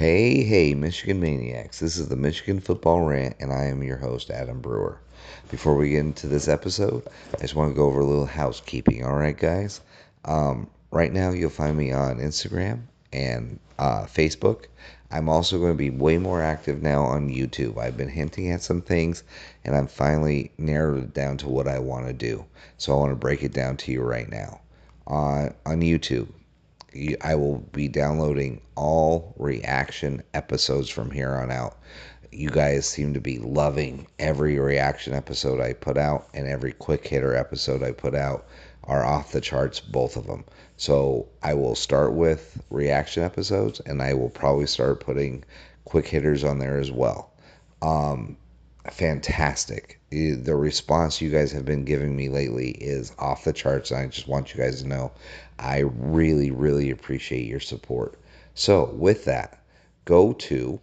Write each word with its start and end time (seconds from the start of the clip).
Hey, 0.00 0.44
hey, 0.44 0.72
Michigan 0.72 1.20
Maniacs. 1.20 1.78
This 1.78 1.98
is 1.98 2.08
the 2.08 2.16
Michigan 2.16 2.58
Football 2.58 3.02
Rant, 3.02 3.36
and 3.38 3.52
I 3.52 3.64
am 3.64 3.82
your 3.82 3.98
host, 3.98 4.30
Adam 4.30 4.58
Brewer. 4.62 4.98
Before 5.50 5.76
we 5.76 5.90
get 5.90 5.98
into 5.98 6.26
this 6.26 6.48
episode, 6.48 7.06
I 7.34 7.42
just 7.42 7.54
want 7.54 7.70
to 7.70 7.76
go 7.76 7.84
over 7.84 8.00
a 8.00 8.06
little 8.06 8.24
housekeeping. 8.24 9.04
All 9.04 9.18
right, 9.18 9.36
guys? 9.36 9.82
Um, 10.24 10.70
right 10.90 11.12
now, 11.12 11.32
you'll 11.32 11.50
find 11.50 11.76
me 11.76 11.92
on 11.92 12.16
Instagram 12.16 12.84
and 13.12 13.60
uh, 13.78 14.04
Facebook. 14.04 14.68
I'm 15.10 15.28
also 15.28 15.58
going 15.58 15.72
to 15.72 15.76
be 15.76 15.90
way 15.90 16.16
more 16.16 16.40
active 16.40 16.80
now 16.80 17.02
on 17.02 17.28
YouTube. 17.28 17.76
I've 17.76 17.98
been 17.98 18.08
hinting 18.08 18.50
at 18.52 18.62
some 18.62 18.80
things, 18.80 19.22
and 19.66 19.76
I'm 19.76 19.86
finally 19.86 20.50
narrowed 20.56 21.04
it 21.04 21.12
down 21.12 21.36
to 21.36 21.48
what 21.50 21.68
I 21.68 21.78
want 21.78 22.06
to 22.06 22.14
do. 22.14 22.46
So 22.78 22.94
I 22.94 22.96
want 22.96 23.12
to 23.12 23.16
break 23.16 23.42
it 23.42 23.52
down 23.52 23.76
to 23.76 23.92
you 23.92 24.00
right 24.00 24.30
now. 24.30 24.62
On, 25.06 25.52
on 25.66 25.82
YouTube, 25.82 26.28
I 27.20 27.34
will 27.34 27.58
be 27.72 27.88
downloading 27.88 28.60
all 28.74 29.34
reaction 29.38 30.22
episodes 30.34 30.88
from 30.88 31.10
here 31.10 31.34
on 31.34 31.50
out. 31.50 31.78
You 32.32 32.50
guys 32.50 32.86
seem 32.88 33.14
to 33.14 33.20
be 33.20 33.38
loving 33.38 34.06
every 34.18 34.58
reaction 34.58 35.14
episode 35.14 35.60
I 35.60 35.72
put 35.72 35.96
out, 35.98 36.28
and 36.34 36.46
every 36.46 36.72
quick 36.72 37.06
hitter 37.06 37.34
episode 37.34 37.82
I 37.82 37.92
put 37.92 38.14
out 38.14 38.46
are 38.84 39.04
off 39.04 39.32
the 39.32 39.40
charts, 39.40 39.78
both 39.80 40.16
of 40.16 40.26
them. 40.26 40.44
So 40.76 41.28
I 41.42 41.54
will 41.54 41.74
start 41.74 42.14
with 42.14 42.62
reaction 42.70 43.22
episodes, 43.22 43.80
and 43.80 44.02
I 44.02 44.14
will 44.14 44.30
probably 44.30 44.66
start 44.66 45.00
putting 45.00 45.44
quick 45.84 46.06
hitters 46.06 46.44
on 46.44 46.58
there 46.58 46.78
as 46.78 46.90
well. 46.90 47.30
Um, 47.82 48.36
fantastic. 48.90 50.00
The 50.10 50.56
response 50.56 51.20
you 51.20 51.30
guys 51.30 51.52
have 51.52 51.64
been 51.64 51.84
giving 51.84 52.16
me 52.16 52.28
lately 52.28 52.70
is 52.72 53.12
off 53.18 53.44
the 53.44 53.52
charts. 53.52 53.92
I 53.92 54.06
just 54.06 54.26
want 54.26 54.54
you 54.54 54.60
guys 54.60 54.82
to 54.82 54.88
know 54.88 55.12
I 55.60 55.80
really, 55.80 56.50
really 56.50 56.90
appreciate 56.90 57.46
your 57.46 57.60
support. 57.60 58.18
So, 58.54 58.86
with 58.94 59.26
that, 59.26 59.62
go 60.04 60.32
to 60.32 60.80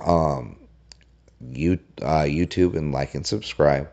um, 0.00 0.56
you, 1.50 1.78
uh, 2.00 2.22
YouTube 2.22 2.76
and 2.76 2.92
like 2.92 3.14
and 3.14 3.26
subscribe, 3.26 3.90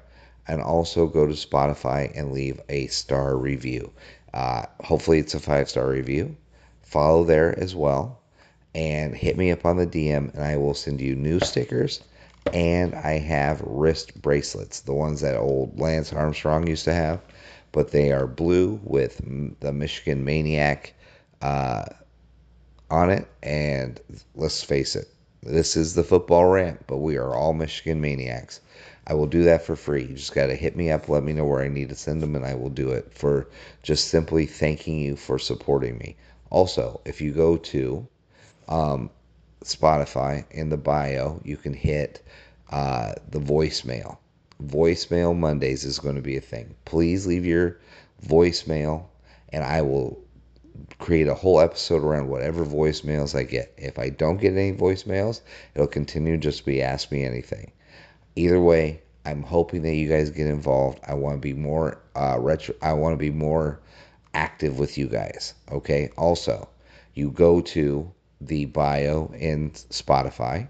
and 0.48 0.62
also 0.62 1.08
go 1.08 1.26
to 1.26 1.34
Spotify 1.34 2.12
and 2.18 2.32
leave 2.32 2.62
a 2.70 2.88
star 2.88 3.36
review. 3.36 3.92
Uh, 4.34 4.66
hopefully, 4.82 5.20
it's 5.20 5.34
a 5.34 5.40
five 5.40 5.70
star 5.70 5.90
review. 5.90 6.38
Follow 6.84 7.24
there 7.24 7.58
as 7.60 7.76
well, 7.76 8.22
and 8.76 9.16
hit 9.16 9.38
me 9.38 9.52
up 9.52 9.66
on 9.66 9.78
the 9.78 9.88
DM, 9.88 10.34
and 10.34 10.44
I 10.44 10.58
will 10.58 10.74
send 10.74 11.02
you 11.02 11.16
new 11.16 11.40
stickers 11.40 12.02
and 12.54 12.96
I 12.96 13.20
have 13.20 13.62
wrist 13.62 14.20
bracelets, 14.22 14.82
the 14.82 14.94
ones 14.94 15.22
that 15.22 15.38
old 15.38 15.80
Lance 15.80 16.14
Armstrong 16.14 16.68
used 16.68 16.86
to 16.86 16.94
have, 16.94 17.22
but 17.72 17.92
they 17.92 18.12
are 18.12 18.28
blue 18.28 18.80
with 18.84 19.22
the 19.60 19.72
Michigan 19.72 20.24
Maniac 20.24 20.94
uh, 21.42 21.86
on 22.90 23.10
it. 23.10 23.28
And 23.44 24.00
let's 24.36 24.64
face 24.64 24.96
it, 24.96 25.08
this 25.44 25.78
is 25.78 25.94
the 25.94 26.04
football 26.04 26.46
rant, 26.46 26.86
but 26.88 26.98
we 26.98 27.18
are 27.18 27.34
all 27.34 27.54
Michigan 27.54 28.02
Maniacs. 28.02 28.62
I 29.08 29.14
will 29.14 29.28
do 29.28 29.44
that 29.44 29.64
for 29.64 29.76
free. 29.76 30.04
You 30.04 30.16
just 30.16 30.36
got 30.36 30.48
to 30.48 30.56
hit 30.56 30.76
me 30.76 30.92
up, 30.92 31.10
let 31.10 31.24
me 31.24 31.34
know 31.34 31.46
where 31.46 31.64
I 31.64 31.68
need 31.68 31.90
to 31.90 31.96
send 31.96 32.22
them, 32.22 32.36
and 32.36 32.46
I 32.46 32.54
will 32.54 32.70
do 32.70 32.92
it 32.92 33.12
for 33.14 33.48
just 33.82 34.10
simply 34.10 34.46
thanking 34.46 35.00
you 35.00 35.16
for 35.16 35.40
supporting 35.40 35.98
me. 35.98 36.16
Also, 36.52 37.02
if 37.06 37.22
you 37.22 37.32
go 37.32 37.58
to 37.58 38.08
um, 38.68 39.10
Spotify 39.64 40.46
in 40.52 40.70
the 40.70 40.78
bio, 40.78 41.42
you 41.44 41.58
can 41.58 41.74
hit 41.74 42.22
uh, 42.72 43.14
the 43.30 43.40
voicemail. 43.40 44.18
Voicemail 44.64 45.36
Mondays 45.38 45.86
is 45.86 46.00
going 46.00 46.16
to 46.16 46.22
be 46.22 46.38
a 46.38 46.42
thing. 46.42 46.76
Please 46.86 47.26
leave 47.26 47.46
your 47.46 47.78
voicemail, 48.26 49.06
and 49.54 49.64
I 49.64 49.82
will 49.82 50.20
create 50.98 51.28
a 51.28 51.36
whole 51.36 51.60
episode 51.60 52.04
around 52.04 52.28
whatever 52.28 52.66
voicemails 52.66 53.38
I 53.38 53.44
get. 53.44 53.74
If 53.78 53.98
I 53.98 54.10
don't 54.10 54.38
get 54.38 54.54
any 54.54 54.74
voicemails, 54.74 55.42
it'll 55.76 55.88
continue 55.88 56.38
just 56.38 56.60
to 56.60 56.66
be 56.66 56.82
ask 56.82 57.12
me 57.12 57.24
anything. 57.24 57.72
Either 58.36 58.60
way, 58.60 59.02
I'm 59.26 59.44
hoping 59.44 59.82
that 59.84 59.96
you 59.96 60.10
guys 60.10 60.30
get 60.30 60.48
involved. 60.48 61.00
I 61.08 61.14
want 61.14 61.36
to 61.36 61.42
be 61.42 61.54
more 61.54 62.02
uh, 62.16 62.38
retro. 62.40 62.76
I 62.82 62.94
want 62.94 63.14
to 63.14 63.18
be 63.18 63.32
more 63.32 63.80
active 64.34 64.80
with 64.80 64.98
you 64.98 65.08
guys. 65.08 65.54
Okay. 65.72 66.10
Also, 66.18 66.68
you 67.14 67.32
go 67.32 67.62
to 67.62 68.12
the 68.42 68.66
bio 68.66 69.32
in 69.38 69.72
Spotify 69.72 70.70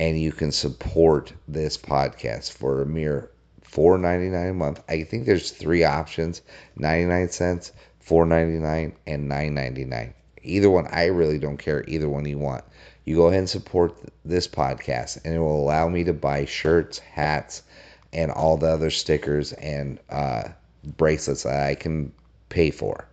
and 0.00 0.18
you 0.18 0.32
can 0.32 0.50
support 0.50 1.30
this 1.46 1.76
podcast 1.76 2.52
for 2.52 2.80
a 2.80 2.86
mere 2.86 3.30
$4.99 3.70 4.50
a 4.50 4.54
month. 4.54 4.82
I 4.88 5.02
think 5.02 5.26
there's 5.26 5.50
three 5.50 5.84
options 5.84 6.40
99 6.76 7.28
cents, 7.28 7.72
$4.99, 8.06 8.94
and 9.06 9.30
$9.99. 9.30 10.14
Either 10.42 10.70
one, 10.70 10.86
I 10.90 11.04
really 11.04 11.38
don't 11.38 11.58
care. 11.58 11.84
Either 11.86 12.08
one 12.08 12.24
you 12.24 12.38
want. 12.38 12.64
You 13.04 13.16
go 13.16 13.26
ahead 13.26 13.40
and 13.40 13.48
support 13.50 13.94
this 14.24 14.48
podcast, 14.48 15.20
and 15.22 15.34
it 15.34 15.38
will 15.38 15.62
allow 15.62 15.86
me 15.90 16.02
to 16.04 16.14
buy 16.14 16.46
shirts, 16.46 16.98
hats, 16.98 17.62
and 18.10 18.30
all 18.30 18.56
the 18.56 18.68
other 18.68 18.88
stickers 18.88 19.52
and 19.52 20.00
uh, 20.08 20.44
bracelets 20.96 21.42
that 21.42 21.66
I 21.66 21.74
can 21.74 22.10
pay 22.48 22.70
for. 22.70 23.06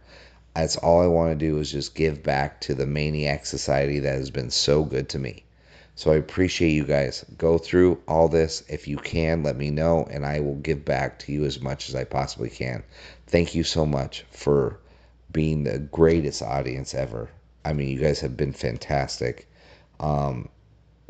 That's 0.55 0.77
all 0.77 1.01
I 1.01 1.07
want 1.07 1.37
to 1.37 1.45
do 1.45 1.59
is 1.59 1.69
just 1.69 1.95
give 1.95 2.23
back 2.23 2.61
to 2.61 2.73
the 2.73 2.87
Maniac 2.87 3.45
Society 3.45 3.99
that 3.99 4.15
has 4.15 4.31
been 4.31 4.51
so 4.51 4.85
good 4.85 5.09
to 5.09 5.19
me. 5.19 5.43
So 5.97 6.11
I 6.11 6.17
appreciate 6.17 6.73
you 6.73 6.83
guys. 6.83 7.25
Go 7.39 7.57
through 7.57 7.99
all 8.07 8.29
this. 8.29 8.63
If 8.69 8.87
you 8.87 8.97
can, 8.97 9.41
let 9.41 9.57
me 9.57 9.71
know, 9.71 10.07
and 10.11 10.27
I 10.27 10.39
will 10.41 10.57
give 10.57 10.85
back 10.85 11.17
to 11.19 11.31
you 11.31 11.43
as 11.43 11.59
much 11.59 11.89
as 11.89 11.95
I 11.95 12.03
possibly 12.03 12.51
can. 12.51 12.83
Thank 13.25 13.55
you 13.55 13.63
so 13.63 13.83
much 13.83 14.23
for 14.29 14.77
being 15.31 15.63
the 15.63 15.79
greatest 15.79 16.43
audience 16.43 16.93
ever. 16.93 17.31
I 17.65 17.73
mean, 17.73 17.89
you 17.89 17.97
guys 17.97 18.19
have 18.19 18.37
been 18.37 18.53
fantastic. 18.53 19.47
Um, 19.99 20.49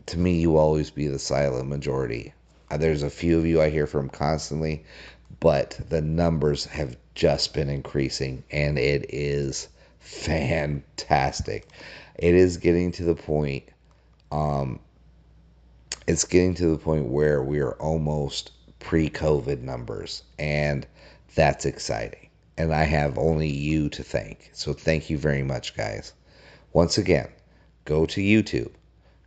to 0.06 0.18
me, 0.18 0.40
you 0.40 0.56
always 0.56 0.90
be 0.90 1.08
the 1.08 1.19
silent 1.19 1.68
majority. 1.68 2.34
Uh, 2.72 2.78
there's 2.78 3.04
a 3.04 3.09
few 3.09 3.38
of 3.38 3.46
you 3.46 3.62
I 3.62 3.69
hear 3.69 3.88
from 3.88 4.08
constantly, 4.08 4.86
but 5.42 5.78
the 5.90 6.02
numbers 6.02 6.64
have 6.64 6.96
just 7.14 7.54
been 7.54 7.69
increasing 7.69 8.42
and 8.52 8.80
it 8.80 9.06
is 9.09 9.68
fantastic. 10.00 11.68
It 12.16 12.36
is 12.36 12.56
getting 12.56 12.94
to 12.94 13.04
the 13.04 13.16
point 13.16 13.66
um 14.32 14.80
it's 16.08 16.24
getting 16.24 16.54
to 16.56 16.68
the 16.68 16.78
point 16.78 17.06
where 17.06 17.44
we 17.44 17.60
are 17.60 17.74
almost 17.74 18.52
pre-COVID 18.80 19.62
numbers 19.62 20.24
and 20.40 20.88
that's 21.36 21.66
exciting. 21.66 22.30
And 22.58 22.74
I 22.74 22.84
have 22.84 23.18
only 23.18 23.50
you 23.50 23.90
to 23.90 24.04
thank. 24.04 24.50
So 24.54 24.72
thank 24.74 25.10
you 25.10 25.18
very 25.18 25.44
much 25.44 25.76
guys. 25.76 26.14
Once 26.72 26.98
again, 26.98 27.28
go 27.84 28.06
to 28.06 28.22
YouTube, 28.22 28.72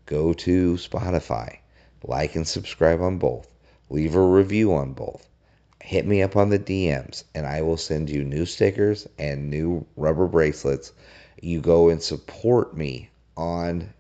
go 0.07 0.33
to 0.33 0.75
Spotify, 0.75 1.59
like 2.03 2.35
and 2.35 2.49
subscribe 2.49 3.03
on 3.03 3.19
both, 3.19 3.49
leave 3.91 4.15
a 4.15 4.21
review 4.21 4.73
on 4.73 4.95
both 4.95 5.29
hit 5.83 6.07
me 6.07 6.23
up 6.23 6.37
on 6.37 6.51
the 6.51 6.59
DMs 6.59 7.25
and 7.35 7.47
I 7.47 7.63
will 7.63 7.77
send 7.77 8.11
you 8.11 8.23
new 8.23 8.45
stickers 8.47 9.09
and 9.19 9.51
new 9.51 9.87
rubber 9.97 10.27
bracelets. 10.27 10.93
You 11.41 11.61
go 11.61 11.89
and 11.89 12.03
support 12.03 12.77
me 12.77 13.11
on 13.37 13.93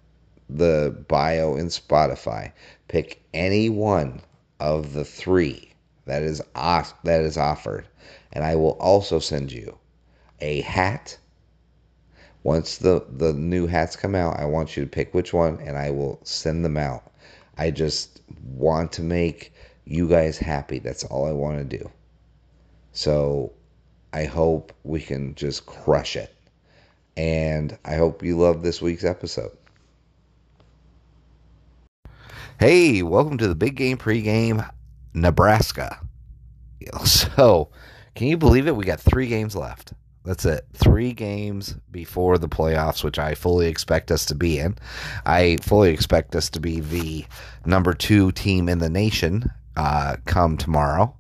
the 0.57 0.97
bio 1.09 1.57
in 1.57 1.67
Spotify. 1.67 2.53
Pick 2.89 3.23
any 3.33 3.69
one 3.69 4.21
of 4.59 4.93
the 4.93 5.05
three 5.05 5.73
that 6.07 6.23
is 6.23 6.43
that 6.55 7.21
is 7.21 7.37
offered, 7.37 7.87
and 8.33 8.45
I 8.45 8.57
will 8.57 8.77
also 8.81 9.19
send 9.19 9.53
you 9.53 9.79
a 10.41 10.61
hat. 10.63 11.17
Once 12.43 12.79
the 12.79 13.05
the 13.09 13.33
new 13.33 13.67
hats 13.67 13.97
come 13.97 14.15
out, 14.15 14.39
I 14.39 14.47
want 14.47 14.77
you 14.77 14.85
to 14.85 14.91
pick 14.91 15.15
which 15.15 15.33
one, 15.33 15.59
and 15.61 15.77
I 15.77 15.91
will 15.91 16.21
send 16.25 16.65
them 16.65 16.77
out. 16.77 17.11
I 17.57 17.71
just 17.71 18.23
want 18.55 18.93
to 18.93 19.03
make 19.03 19.53
you 19.85 20.09
guys 20.09 20.39
happy. 20.39 20.79
That's 20.79 21.05
all 21.05 21.27
I 21.27 21.33
want 21.33 21.59
to 21.59 21.79
do. 21.79 21.91
So 22.93 23.53
I 24.13 24.25
hope 24.25 24.73
we 24.83 25.01
can 25.01 25.35
just 25.35 25.67
crush 25.67 26.17
it. 26.17 26.35
And 27.17 27.77
I 27.85 27.97
hope 27.97 28.23
you 28.23 28.39
love 28.39 28.63
this 28.63 28.81
week's 28.81 29.05
episode. 29.05 29.57
Hey, 32.61 33.03
welcome 33.03 33.39
to 33.39 33.49
the 33.49 33.55
Big 33.55 33.75
Game 33.75 33.97
Pregame, 33.97 34.69
Nebraska. 35.15 35.99
So, 37.07 37.71
can 38.15 38.27
you 38.27 38.37
believe 38.37 38.67
it? 38.67 38.77
We 38.77 38.85
got 38.85 39.01
three 39.01 39.29
games 39.29 39.57
left. 39.57 39.95
That's 40.27 40.45
it. 40.45 40.67
Three 40.75 41.15
games 41.15 41.75
before 41.91 42.37
the 42.37 42.51
playoffs, 42.51 43.03
which 43.03 43.19
I 43.19 43.35
fully 43.35 43.67
expect 43.67 44.11
us 44.11 44.27
to 44.27 44.35
be 44.35 44.59
in. 44.59 44.77
I 45.25 45.57
fully 45.63 45.91
expect 45.91 46.37
us 46.37 46.51
to 46.51 46.61
be 46.61 46.81
the 46.81 47.25
number 47.65 47.95
two 47.95 48.31
team 48.33 48.69
in 48.69 48.79
the 48.79 48.91
nation 48.91 49.51
uh, 49.77 50.17
come 50.27 50.59
tomorrow. 50.59 51.17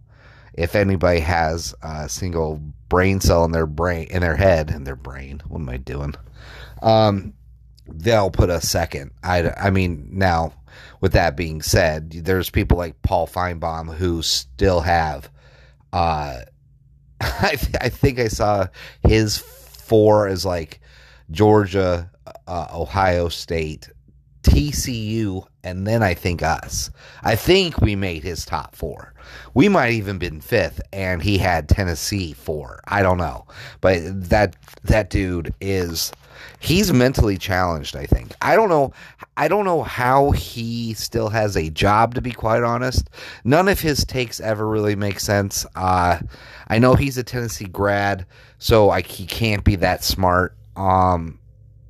If 0.52 0.74
anybody 0.74 1.20
has 1.20 1.74
a 1.80 2.06
single 2.06 2.60
brain 2.90 3.18
cell 3.22 3.46
in 3.46 3.52
their 3.52 3.66
brain, 3.66 4.08
in 4.10 4.20
their 4.20 4.36
head, 4.36 4.70
in 4.70 4.84
their 4.84 4.94
brain, 4.94 5.40
what 5.48 5.60
am 5.60 5.70
I 5.70 5.78
doing? 5.78 6.14
Um, 6.82 7.32
they'll 7.94 8.30
put 8.30 8.50
a 8.50 8.60
second. 8.60 9.12
I, 9.22 9.50
I 9.50 9.70
mean, 9.70 10.08
now 10.12 10.54
with 11.00 11.12
that 11.12 11.36
being 11.36 11.62
said, 11.62 12.10
there's 12.10 12.50
people 12.50 12.78
like 12.78 13.00
Paul 13.02 13.26
Finebaum 13.26 13.94
who 13.94 14.22
still 14.22 14.80
have. 14.80 15.30
Uh, 15.92 16.40
I, 17.20 17.56
th- 17.56 17.76
I 17.80 17.88
think 17.88 18.18
I 18.18 18.28
saw 18.28 18.66
his 19.02 19.38
four 19.38 20.28
as 20.28 20.44
like 20.44 20.80
Georgia, 21.30 22.10
uh, 22.46 22.66
Ohio 22.72 23.28
State, 23.28 23.88
TCU, 24.42 25.46
and 25.62 25.86
then 25.86 26.02
I 26.02 26.14
think 26.14 26.42
us. 26.42 26.90
I 27.22 27.36
think 27.36 27.80
we 27.80 27.96
made 27.96 28.22
his 28.22 28.44
top 28.44 28.74
four. 28.74 29.14
We 29.54 29.68
might 29.68 29.92
even 29.92 30.18
been 30.18 30.40
fifth, 30.40 30.80
and 30.92 31.22
he 31.22 31.38
had 31.38 31.68
Tennessee 31.68 32.32
four. 32.32 32.80
I 32.86 33.02
don't 33.02 33.18
know, 33.18 33.46
but 33.80 33.98
that 34.30 34.56
that 34.84 35.10
dude 35.10 35.54
is 35.60 36.12
he's 36.58 36.92
mentally 36.92 37.36
challenged. 37.38 37.96
I 37.96 38.06
think. 38.06 38.32
I 38.42 38.56
don't 38.56 38.68
know. 38.68 38.92
I 39.36 39.48
don't 39.48 39.64
know 39.64 39.82
how 39.82 40.30
he 40.30 40.94
still 40.94 41.28
has 41.28 41.56
a 41.56 41.70
job. 41.70 42.14
To 42.14 42.20
be 42.20 42.32
quite 42.32 42.62
honest, 42.62 43.10
none 43.44 43.68
of 43.68 43.80
his 43.80 44.04
takes 44.04 44.40
ever 44.40 44.66
really 44.68 44.96
make 44.96 45.20
sense. 45.20 45.66
Uh, 45.74 46.20
I 46.68 46.78
know 46.78 46.94
he's 46.94 47.18
a 47.18 47.22
Tennessee 47.22 47.66
grad, 47.66 48.26
so 48.58 48.86
like 48.86 49.06
he 49.06 49.26
can't 49.26 49.64
be 49.64 49.76
that 49.76 50.04
smart. 50.04 50.56
Um, 50.76 51.38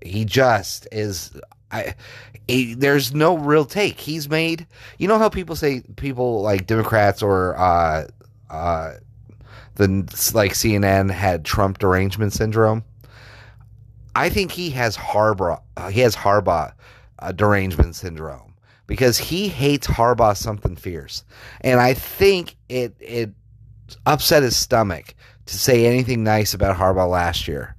he 0.02 0.25
just 0.25 0.88
is 0.91 1.32
I 1.70 1.94
he, 2.49 2.75
there's 2.75 3.14
no 3.14 3.37
real 3.37 3.64
take. 3.64 4.00
He's 4.00 4.29
made 4.29 4.67
you 4.99 5.08
know 5.08 5.19
how 5.19 5.29
people 5.29 5.56
say 5.56 5.82
people 5.97 6.43
like 6.43 6.67
Democrats 6.67 7.23
or 7.23 7.56
uh 7.58 8.06
uh 8.49 8.94
the 9.76 9.87
like 10.35 10.52
CNN 10.52 11.11
had 11.11 11.44
Trump 11.44 11.79
derangement 11.79 12.32
syndrome. 12.32 12.85
I 14.15 14.29
think 14.29 14.51
he 14.53 14.71
has 14.71 14.97
Harbaugh 14.97 15.61
uh, 15.77 15.89
he 15.89 16.01
has 16.01 16.17
Harbaugh 16.17 16.73
uh, 17.19 17.33
derangement 17.33 17.95
syndrome 17.97 18.55
because 18.87 19.19
he 19.19 19.49
hates 19.49 19.87
Harbaugh 19.87 20.37
something 20.37 20.77
fierce. 20.77 21.25
And 21.61 21.81
I 21.81 21.95
think 21.95 22.57
it 22.69 22.95
it 23.01 23.31
upset 24.07 24.43
his 24.43 24.57
stomach 24.57 25.15
to 25.47 25.59
say 25.59 25.87
anything 25.87 26.25
nice 26.25 26.55
about 26.55 26.77
Harbaugh 26.77 27.09
last 27.09 27.49
year. 27.49 27.77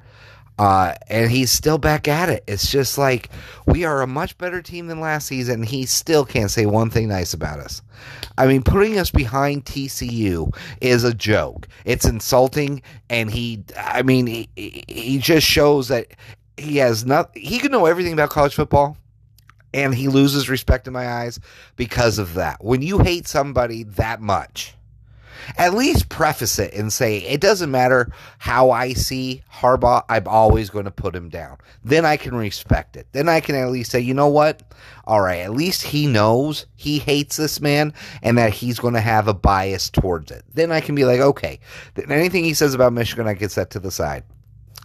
Uh, 0.62 0.94
and 1.08 1.32
he's 1.32 1.50
still 1.50 1.80
back 1.80 2.08
at 2.08 2.30
it. 2.30 2.44
It's 2.46 2.70
just 2.70 2.96
like 2.96 3.32
we 3.66 3.84
are 3.84 4.04
a 4.04 4.08
much 4.08 4.38
better 4.38 4.62
team 4.62 4.86
than 4.86 5.00
last 5.00 5.26
season. 5.26 5.64
He 5.64 5.88
still 5.88 6.24
can't 6.24 6.52
say 6.52 6.68
one 6.68 6.92
thing 6.92 7.08
nice 7.08 7.34
about 7.34 7.60
us. 7.60 7.82
I 8.38 8.46
mean, 8.46 8.62
putting 8.62 9.00
us 9.00 9.10
behind 9.10 9.66
TCU 9.66 10.56
is 10.80 11.04
a 11.04 11.16
joke. 11.16 11.68
It's 11.84 12.06
insulting, 12.06 12.84
and 13.10 13.32
he, 13.32 13.64
I 13.76 14.04
mean, 14.04 14.28
he, 14.28 14.50
he 14.56 15.18
just 15.18 15.48
shows 15.48 15.88
that 15.88 16.10
he 16.58 16.78
has 16.78 17.08
not. 17.08 17.36
He 17.36 17.58
can 17.58 17.72
know 17.72 17.88
everything 17.88 18.14
about 18.14 18.30
college 18.30 18.54
football, 18.54 18.98
and 19.74 19.96
he 19.96 20.10
loses 20.10 20.48
respect 20.48 20.86
in 20.86 20.94
my 20.94 21.12
eyes 21.12 21.40
because 21.76 22.20
of 22.20 22.36
that. 22.36 22.64
When 22.64 22.84
you 22.84 23.00
hate 23.00 23.28
somebody 23.28 23.82
that 23.82 24.22
much 24.22 24.76
at 25.58 25.74
least 25.74 26.10
preface 26.10 26.60
it 26.60 26.74
and 26.74 26.92
say 26.92 27.18
it 27.20 27.42
doesn't 27.42 27.72
matter 27.72 28.12
how 28.38 28.72
I 28.72 28.94
see 28.94 29.44
Harbaugh, 29.52 30.04
I'm 30.10 30.28
always 30.28 30.70
going 30.70 30.86
to 30.86 30.92
put 30.92 31.16
him 31.16 31.30
down. 31.30 31.58
Then 31.84 32.06
I 32.06 32.18
can 32.18 32.36
respect 32.36 32.96
it. 32.96 33.08
Then 33.12 33.30
I 33.30 33.40
can 33.40 33.56
at 33.56 33.70
least 33.70 33.92
say, 33.92 34.00
you 34.00 34.14
know 34.14 34.28
what? 34.28 34.64
All 35.06 35.22
right, 35.22 35.40
at 35.40 35.52
least 35.52 35.84
he 35.84 36.08
knows 36.08 36.66
he 36.76 37.00
hates 37.00 37.38
this 37.38 37.60
man 37.60 37.94
and 38.22 38.38
that 38.38 38.54
he's 38.54 38.80
going 38.80 38.94
to 38.94 39.02
have 39.02 39.28
a 39.28 39.34
bias 39.34 39.90
towards 39.90 40.32
it. 40.32 40.44
Then 40.54 40.72
I 40.72 40.82
can 40.82 40.96
be 40.96 41.06
like, 41.06 41.20
okay, 41.20 41.60
anything 42.10 42.44
he 42.44 42.54
says 42.54 42.74
about 42.74 42.94
Michigan, 42.94 43.28
I 43.28 43.34
can 43.34 43.50
set 43.50 43.72
to 43.72 43.80
the 43.80 43.92
side. 43.92 44.24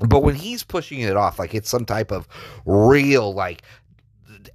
But 0.00 0.22
when 0.22 0.34
he's 0.34 0.62
pushing 0.62 1.00
it 1.00 1.16
off 1.16 1.38
like 1.38 1.54
it's 1.54 1.70
some 1.70 1.86
type 1.86 2.12
of 2.12 2.28
real, 2.66 3.32
like, 3.32 3.62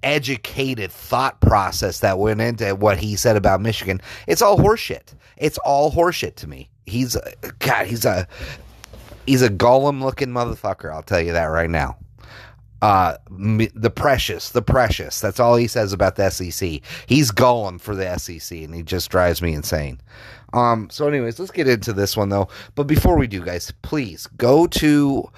educated 0.03 0.91
thought 0.91 1.39
process 1.41 1.99
that 1.99 2.19
went 2.19 2.41
into 2.41 2.75
what 2.75 2.97
he 2.97 3.15
said 3.15 3.35
about 3.35 3.61
Michigan. 3.61 4.01
It's 4.27 4.41
all 4.41 4.57
horseshit. 4.57 5.13
It's 5.37 5.57
all 5.59 5.91
horseshit 5.91 6.35
to 6.37 6.47
me. 6.47 6.69
He's 6.85 7.17
God. 7.59 7.87
He's 7.87 8.05
a 8.05 8.27
he's 9.25 9.41
a 9.41 9.49
Gollum 9.49 10.01
looking 10.01 10.29
motherfucker. 10.29 10.93
I'll 10.93 11.03
tell 11.03 11.21
you 11.21 11.33
that 11.33 11.45
right 11.45 11.69
now. 11.69 11.97
Uh, 12.81 13.15
the 13.29 13.91
precious, 13.95 14.49
the 14.49 14.61
precious. 14.61 15.21
That's 15.21 15.39
all 15.39 15.55
he 15.55 15.67
says 15.67 15.93
about 15.93 16.15
the 16.15 16.31
SEC. 16.31 16.81
He's 17.05 17.31
Gollum 17.31 17.79
for 17.79 17.95
the 17.95 18.17
SEC, 18.17 18.57
and 18.57 18.73
he 18.73 18.81
just 18.81 19.11
drives 19.11 19.39
me 19.39 19.53
insane. 19.53 20.01
Um, 20.53 20.89
so, 20.89 21.07
anyways, 21.07 21.39
let's 21.39 21.51
get 21.51 21.67
into 21.67 21.93
this 21.93 22.17
one 22.17 22.29
though. 22.29 22.47
But 22.75 22.87
before 22.87 23.17
we 23.17 23.27
do, 23.27 23.43
guys, 23.43 23.71
please 23.83 24.27
go 24.37 24.65
to 24.67 25.29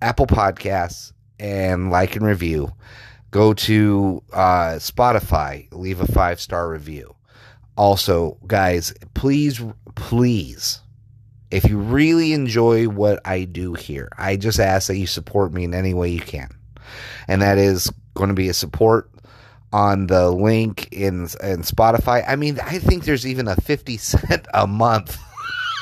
Apple 0.00 0.26
Podcasts 0.26 1.12
and 1.38 1.90
like 1.90 2.16
and 2.16 2.24
review 2.24 2.72
go 3.30 3.54
to 3.54 4.22
uh, 4.32 4.76
Spotify, 4.78 5.68
leave 5.72 6.00
a 6.00 6.06
five 6.06 6.40
star 6.40 6.68
review. 6.68 7.14
Also, 7.76 8.38
guys, 8.46 8.92
please, 9.14 9.62
please, 9.94 10.80
if 11.50 11.68
you 11.68 11.78
really 11.78 12.32
enjoy 12.32 12.88
what 12.88 13.20
I 13.24 13.44
do 13.44 13.74
here, 13.74 14.08
I 14.18 14.36
just 14.36 14.58
ask 14.58 14.88
that 14.88 14.96
you 14.96 15.06
support 15.06 15.52
me 15.52 15.64
in 15.64 15.74
any 15.74 15.94
way 15.94 16.10
you 16.10 16.20
can. 16.20 16.50
And 17.28 17.42
that 17.42 17.58
is 17.58 17.90
going 18.14 18.28
to 18.28 18.34
be 18.34 18.48
a 18.48 18.54
support 18.54 19.10
on 19.72 20.06
the 20.06 20.30
link 20.30 20.88
in 20.92 21.22
in 21.42 21.62
Spotify. 21.62 22.24
I 22.26 22.36
mean, 22.36 22.58
I 22.60 22.78
think 22.78 23.04
there's 23.04 23.26
even 23.26 23.48
a 23.48 23.56
50 23.56 23.96
cent 23.98 24.46
a 24.54 24.66
month 24.66 25.18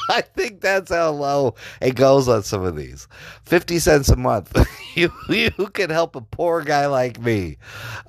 I 0.08 0.20
think 0.22 0.60
that's 0.60 0.90
how 0.90 1.10
low 1.10 1.54
it 1.80 1.94
goes 1.96 2.28
on 2.28 2.42
some 2.42 2.64
of 2.64 2.76
these. 2.76 3.08
50 3.44 3.78
cents 3.78 4.08
a 4.08 4.16
month. 4.16 4.56
you, 4.94 5.10
you 5.28 5.50
can 5.50 5.90
help 5.90 6.16
a 6.16 6.20
poor 6.20 6.62
guy 6.62 6.86
like 6.86 7.20
me 7.20 7.58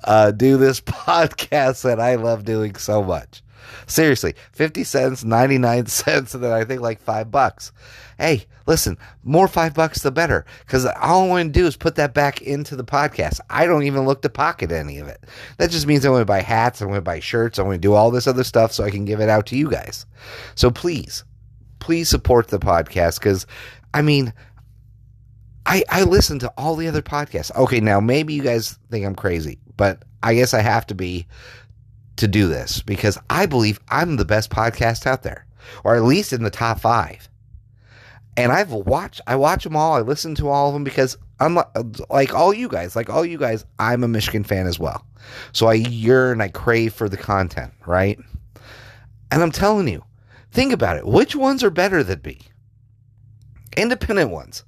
uh, 0.04 0.30
do 0.30 0.56
this 0.56 0.80
podcast 0.82 1.82
that 1.82 2.00
I 2.00 2.16
love 2.16 2.44
doing 2.44 2.76
so 2.76 3.02
much. 3.02 3.42
Seriously, 3.86 4.34
50 4.52 4.84
cents, 4.84 5.24
99 5.24 5.86
cents, 5.86 6.34
and 6.34 6.42
then 6.42 6.52
I 6.52 6.64
think 6.64 6.80
like 6.80 7.00
five 7.00 7.30
bucks. 7.30 7.72
Hey, 8.18 8.46
listen, 8.66 8.98
more 9.22 9.48
five 9.48 9.74
bucks 9.74 10.02
the 10.02 10.10
better. 10.10 10.44
Because 10.60 10.84
all 10.86 11.24
I 11.24 11.28
want 11.28 11.52
to 11.54 11.60
do 11.60 11.66
is 11.66 11.76
put 11.76 11.94
that 11.96 12.14
back 12.14 12.42
into 12.42 12.76
the 12.76 12.84
podcast. 12.84 13.40
I 13.50 13.66
don't 13.66 13.84
even 13.84 14.04
look 14.04 14.22
to 14.22 14.28
pocket 14.28 14.72
any 14.72 14.98
of 14.98 15.08
it. 15.08 15.24
That 15.58 15.70
just 15.70 15.86
means 15.86 16.04
I 16.04 16.10
want 16.10 16.22
to 16.22 16.26
buy 16.26 16.40
hats, 16.40 16.82
I 16.82 16.86
want 16.86 16.96
to 16.96 17.02
buy 17.02 17.20
shirts, 17.20 17.58
I 17.58 17.62
want 17.62 17.74
to 17.74 17.78
do 17.78 17.94
all 17.94 18.10
this 18.10 18.26
other 18.26 18.44
stuff 18.44 18.72
so 18.72 18.84
I 18.84 18.90
can 18.90 19.04
give 19.04 19.20
it 19.20 19.28
out 19.28 19.46
to 19.46 19.56
you 19.56 19.70
guys. 19.70 20.06
So 20.54 20.70
please, 20.70 21.24
please 21.78 22.08
support 22.08 22.48
the 22.48 22.58
podcast 22.58 23.18
because, 23.18 23.46
I 23.94 24.02
mean, 24.02 24.32
I 25.66 25.84
I 25.88 26.02
listen 26.04 26.38
to 26.40 26.52
all 26.56 26.76
the 26.76 26.88
other 26.88 27.02
podcasts. 27.02 27.54
Okay, 27.54 27.80
now 27.80 28.00
maybe 28.00 28.34
you 28.34 28.42
guys 28.42 28.78
think 28.90 29.04
I'm 29.04 29.14
crazy, 29.14 29.58
but 29.76 30.02
I 30.22 30.34
guess 30.34 30.54
I 30.54 30.60
have 30.60 30.86
to 30.88 30.94
be 30.94 31.26
to 32.16 32.28
do 32.28 32.48
this 32.48 32.82
because 32.82 33.18
I 33.30 33.46
believe 33.46 33.80
I'm 33.88 34.16
the 34.16 34.24
best 34.24 34.50
podcast 34.50 35.06
out 35.06 35.22
there, 35.22 35.46
or 35.84 35.96
at 35.96 36.02
least 36.02 36.32
in 36.32 36.42
the 36.42 36.50
top 36.50 36.80
five. 36.80 37.28
And 38.36 38.52
I've 38.52 38.70
watched, 38.70 39.20
I 39.26 39.34
watch 39.34 39.64
them 39.64 39.74
all. 39.74 39.94
I 39.94 40.00
listen 40.00 40.36
to 40.36 40.48
all 40.48 40.68
of 40.68 40.74
them 40.74 40.84
because 40.84 41.16
I'm 41.40 41.58
like 42.08 42.34
all 42.34 42.54
you 42.54 42.68
guys, 42.68 42.94
like 42.94 43.10
all 43.10 43.24
you 43.24 43.36
guys, 43.36 43.64
I'm 43.80 44.04
a 44.04 44.08
Michigan 44.08 44.44
fan 44.44 44.66
as 44.66 44.78
well. 44.78 45.04
So 45.52 45.66
I 45.66 45.74
yearn, 45.74 46.40
I 46.40 46.48
crave 46.48 46.94
for 46.94 47.08
the 47.08 47.16
content, 47.16 47.72
right? 47.84 48.18
And 49.30 49.42
I'm 49.42 49.50
telling 49.50 49.88
you, 49.88 50.04
Think 50.50 50.72
about 50.72 50.96
it. 50.96 51.06
Which 51.06 51.36
ones 51.36 51.62
are 51.62 51.70
better 51.70 52.02
than 52.02 52.20
me? 52.24 52.40
Independent 53.76 54.30
ones. 54.30 54.64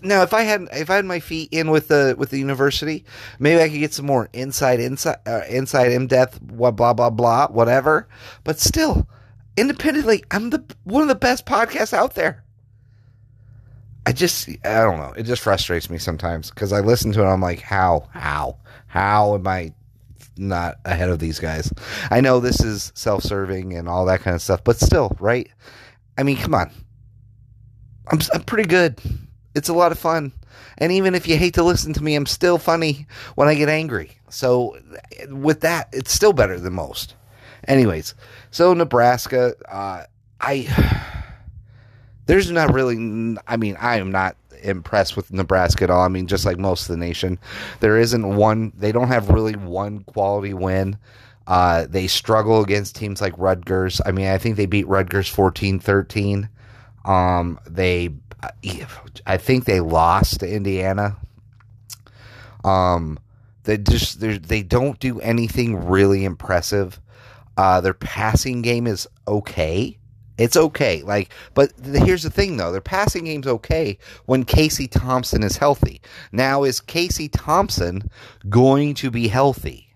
Now, 0.00 0.22
if 0.22 0.32
I 0.32 0.42
had 0.42 0.68
if 0.72 0.90
I 0.90 0.96
had 0.96 1.04
my 1.04 1.20
feet 1.20 1.50
in 1.52 1.70
with 1.70 1.88
the 1.88 2.14
with 2.18 2.30
the 2.30 2.38
university, 2.38 3.04
maybe 3.38 3.62
I 3.62 3.68
could 3.68 3.78
get 3.78 3.92
some 3.92 4.06
more 4.06 4.28
inside 4.32 4.80
inside 4.80 5.18
uh, 5.26 5.42
inside 5.48 5.92
in 5.92 6.06
depth 6.06 6.40
blah 6.40 6.70
blah 6.70 6.94
blah 6.94 7.10
blah 7.10 7.48
whatever. 7.48 8.08
But 8.44 8.58
still, 8.58 9.06
independently, 9.56 10.24
I'm 10.30 10.50
the 10.50 10.64
one 10.84 11.02
of 11.02 11.08
the 11.08 11.14
best 11.14 11.46
podcasts 11.46 11.92
out 11.92 12.14
there. 12.14 12.44
I 14.06 14.12
just 14.12 14.48
I 14.48 14.80
don't 14.82 14.98
know. 14.98 15.12
It 15.16 15.24
just 15.24 15.42
frustrates 15.42 15.90
me 15.90 15.98
sometimes 15.98 16.50
because 16.50 16.72
I 16.72 16.80
listen 16.80 17.12
to 17.12 17.22
it. 17.22 17.26
I'm 17.26 17.42
like, 17.42 17.60
how 17.60 18.08
how 18.12 18.58
how 18.86 19.34
am 19.34 19.46
I 19.46 19.74
not 20.38 20.76
ahead 20.84 21.10
of 21.10 21.18
these 21.18 21.38
guys. 21.38 21.72
I 22.10 22.20
know 22.20 22.40
this 22.40 22.60
is 22.60 22.92
self 22.94 23.22
serving 23.22 23.74
and 23.74 23.88
all 23.88 24.06
that 24.06 24.20
kind 24.20 24.34
of 24.34 24.42
stuff, 24.42 24.62
but 24.64 24.78
still, 24.78 25.16
right? 25.20 25.48
I 26.16 26.22
mean, 26.22 26.36
come 26.36 26.54
on. 26.54 26.70
I'm, 28.08 28.18
I'm 28.32 28.42
pretty 28.42 28.68
good. 28.68 28.98
It's 29.54 29.68
a 29.68 29.74
lot 29.74 29.92
of 29.92 29.98
fun. 29.98 30.32
And 30.78 30.92
even 30.92 31.14
if 31.14 31.26
you 31.28 31.36
hate 31.36 31.54
to 31.54 31.62
listen 31.62 31.92
to 31.94 32.02
me, 32.02 32.14
I'm 32.14 32.26
still 32.26 32.58
funny 32.58 33.06
when 33.34 33.48
I 33.48 33.54
get 33.54 33.68
angry. 33.68 34.12
So, 34.30 34.78
with 35.28 35.60
that, 35.60 35.88
it's 35.92 36.12
still 36.12 36.32
better 36.32 36.58
than 36.58 36.72
most. 36.72 37.14
Anyways, 37.66 38.14
so 38.50 38.74
Nebraska, 38.74 39.54
uh, 39.68 40.04
I. 40.40 41.04
There's 42.26 42.50
not 42.50 42.74
really. 42.74 43.36
I 43.46 43.56
mean, 43.56 43.76
I 43.80 43.96
am 43.96 44.10
not 44.12 44.36
impressed 44.62 45.16
with 45.16 45.32
Nebraska 45.32 45.84
at 45.84 45.90
all. 45.90 46.04
I 46.04 46.08
mean, 46.08 46.26
just 46.26 46.44
like 46.44 46.58
most 46.58 46.82
of 46.82 46.88
the 46.88 46.96
nation, 46.96 47.38
there 47.80 47.98
isn't 47.98 48.36
one. 48.36 48.72
They 48.76 48.92
don't 48.92 49.08
have 49.08 49.30
really 49.30 49.54
one 49.54 50.00
quality 50.00 50.54
win. 50.54 50.98
Uh, 51.46 51.86
they 51.88 52.06
struggle 52.06 52.62
against 52.62 52.94
teams 52.94 53.20
like 53.20 53.32
Rutgers. 53.38 54.00
I 54.04 54.12
mean, 54.12 54.26
I 54.26 54.38
think 54.38 54.56
they 54.56 54.66
beat 54.66 54.86
Rutgers 54.86 55.34
14-13. 55.34 56.48
Um, 57.06 57.58
they, 57.66 58.10
I 59.26 59.38
think 59.38 59.64
they 59.64 59.80
lost 59.80 60.40
to 60.40 60.48
Indiana. 60.48 61.16
Um, 62.64 63.18
they 63.64 63.78
just 63.78 64.20
they 64.20 64.62
don't 64.62 64.98
do 64.98 65.20
anything 65.20 65.86
really 65.86 66.24
impressive. 66.24 67.00
Uh, 67.56 67.80
their 67.80 67.94
passing 67.94 68.62
game 68.62 68.86
is 68.86 69.08
okay 69.26 69.97
It's 70.38 70.56
okay. 70.56 71.02
Like, 71.02 71.32
but 71.54 71.72
th- 71.82 72.04
here's 72.04 72.22
the 72.22 72.30
thing 72.30 72.56
though. 72.56 72.72
Their 72.72 72.80
passing 72.80 73.24
game's 73.24 73.46
okay 73.46 73.98
when 74.26 74.44
Casey 74.44 74.86
Thompson 74.86 75.42
is 75.42 75.56
healthy. 75.56 76.00
Now, 76.32 76.62
is 76.64 76.80
Casey 76.80 77.28
Thompson 77.28 78.08
going 78.48 78.94
to 78.94 79.10
be 79.10 79.28
healthy? 79.28 79.94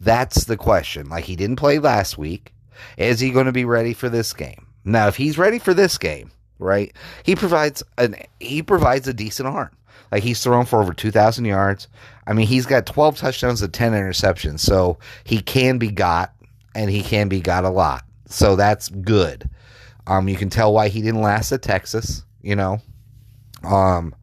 That's 0.00 0.44
the 0.44 0.56
question. 0.56 1.08
Like, 1.08 1.24
he 1.24 1.36
didn't 1.36 1.56
play 1.56 1.78
last 1.78 2.18
week. 2.18 2.52
Is 2.96 3.20
he 3.20 3.30
going 3.30 3.46
to 3.46 3.52
be 3.52 3.64
ready 3.64 3.94
for 3.94 4.08
this 4.08 4.32
game? 4.32 4.66
Now, 4.84 5.06
if 5.08 5.16
he's 5.16 5.38
ready 5.38 5.58
for 5.58 5.72
this 5.72 5.96
game, 5.96 6.30
right? 6.58 6.92
He 7.22 7.36
provides 7.36 7.82
an 7.98 8.16
he 8.40 8.62
provides 8.62 9.06
a 9.08 9.14
decent 9.14 9.48
arm. 9.48 9.70
Like 10.12 10.22
he's 10.22 10.42
thrown 10.42 10.64
for 10.64 10.80
over 10.80 10.92
2,000 10.92 11.44
yards. 11.44 11.88
I 12.26 12.34
mean, 12.34 12.46
he's 12.46 12.66
got 12.66 12.86
12 12.86 13.16
touchdowns 13.16 13.62
and 13.62 13.72
10 13.72 13.92
interceptions. 13.92 14.60
So 14.60 14.98
he 15.24 15.40
can 15.40 15.78
be 15.78 15.90
got, 15.90 16.32
and 16.74 16.90
he 16.90 17.02
can 17.02 17.28
be 17.28 17.40
got 17.40 17.64
a 17.64 17.70
lot. 17.70 18.04
So 18.26 18.56
that's 18.56 18.88
good. 18.88 19.48
Um, 20.06 20.28
you 20.28 20.36
can 20.36 20.50
tell 20.50 20.72
why 20.72 20.88
he 20.88 21.00
didn't 21.02 21.22
last 21.22 21.52
at 21.52 21.62
Texas, 21.62 22.24
you 22.42 22.56
know. 22.56 22.78
Um, 23.62 24.14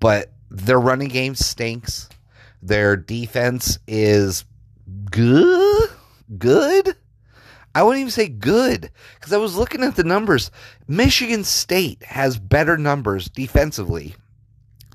but 0.00 0.32
their 0.50 0.80
running 0.80 1.08
game 1.08 1.34
stinks. 1.34 2.08
Their 2.62 2.96
defense 2.96 3.78
is 3.86 4.44
good. 5.10 5.90
Good. 6.38 6.96
I 7.74 7.82
wouldn't 7.82 8.00
even 8.00 8.10
say 8.10 8.28
good 8.28 8.90
because 9.14 9.34
I 9.34 9.36
was 9.36 9.56
looking 9.56 9.82
at 9.82 9.96
the 9.96 10.04
numbers. 10.04 10.50
Michigan 10.88 11.44
State 11.44 12.02
has 12.04 12.38
better 12.38 12.78
numbers 12.78 13.28
defensively 13.28 14.14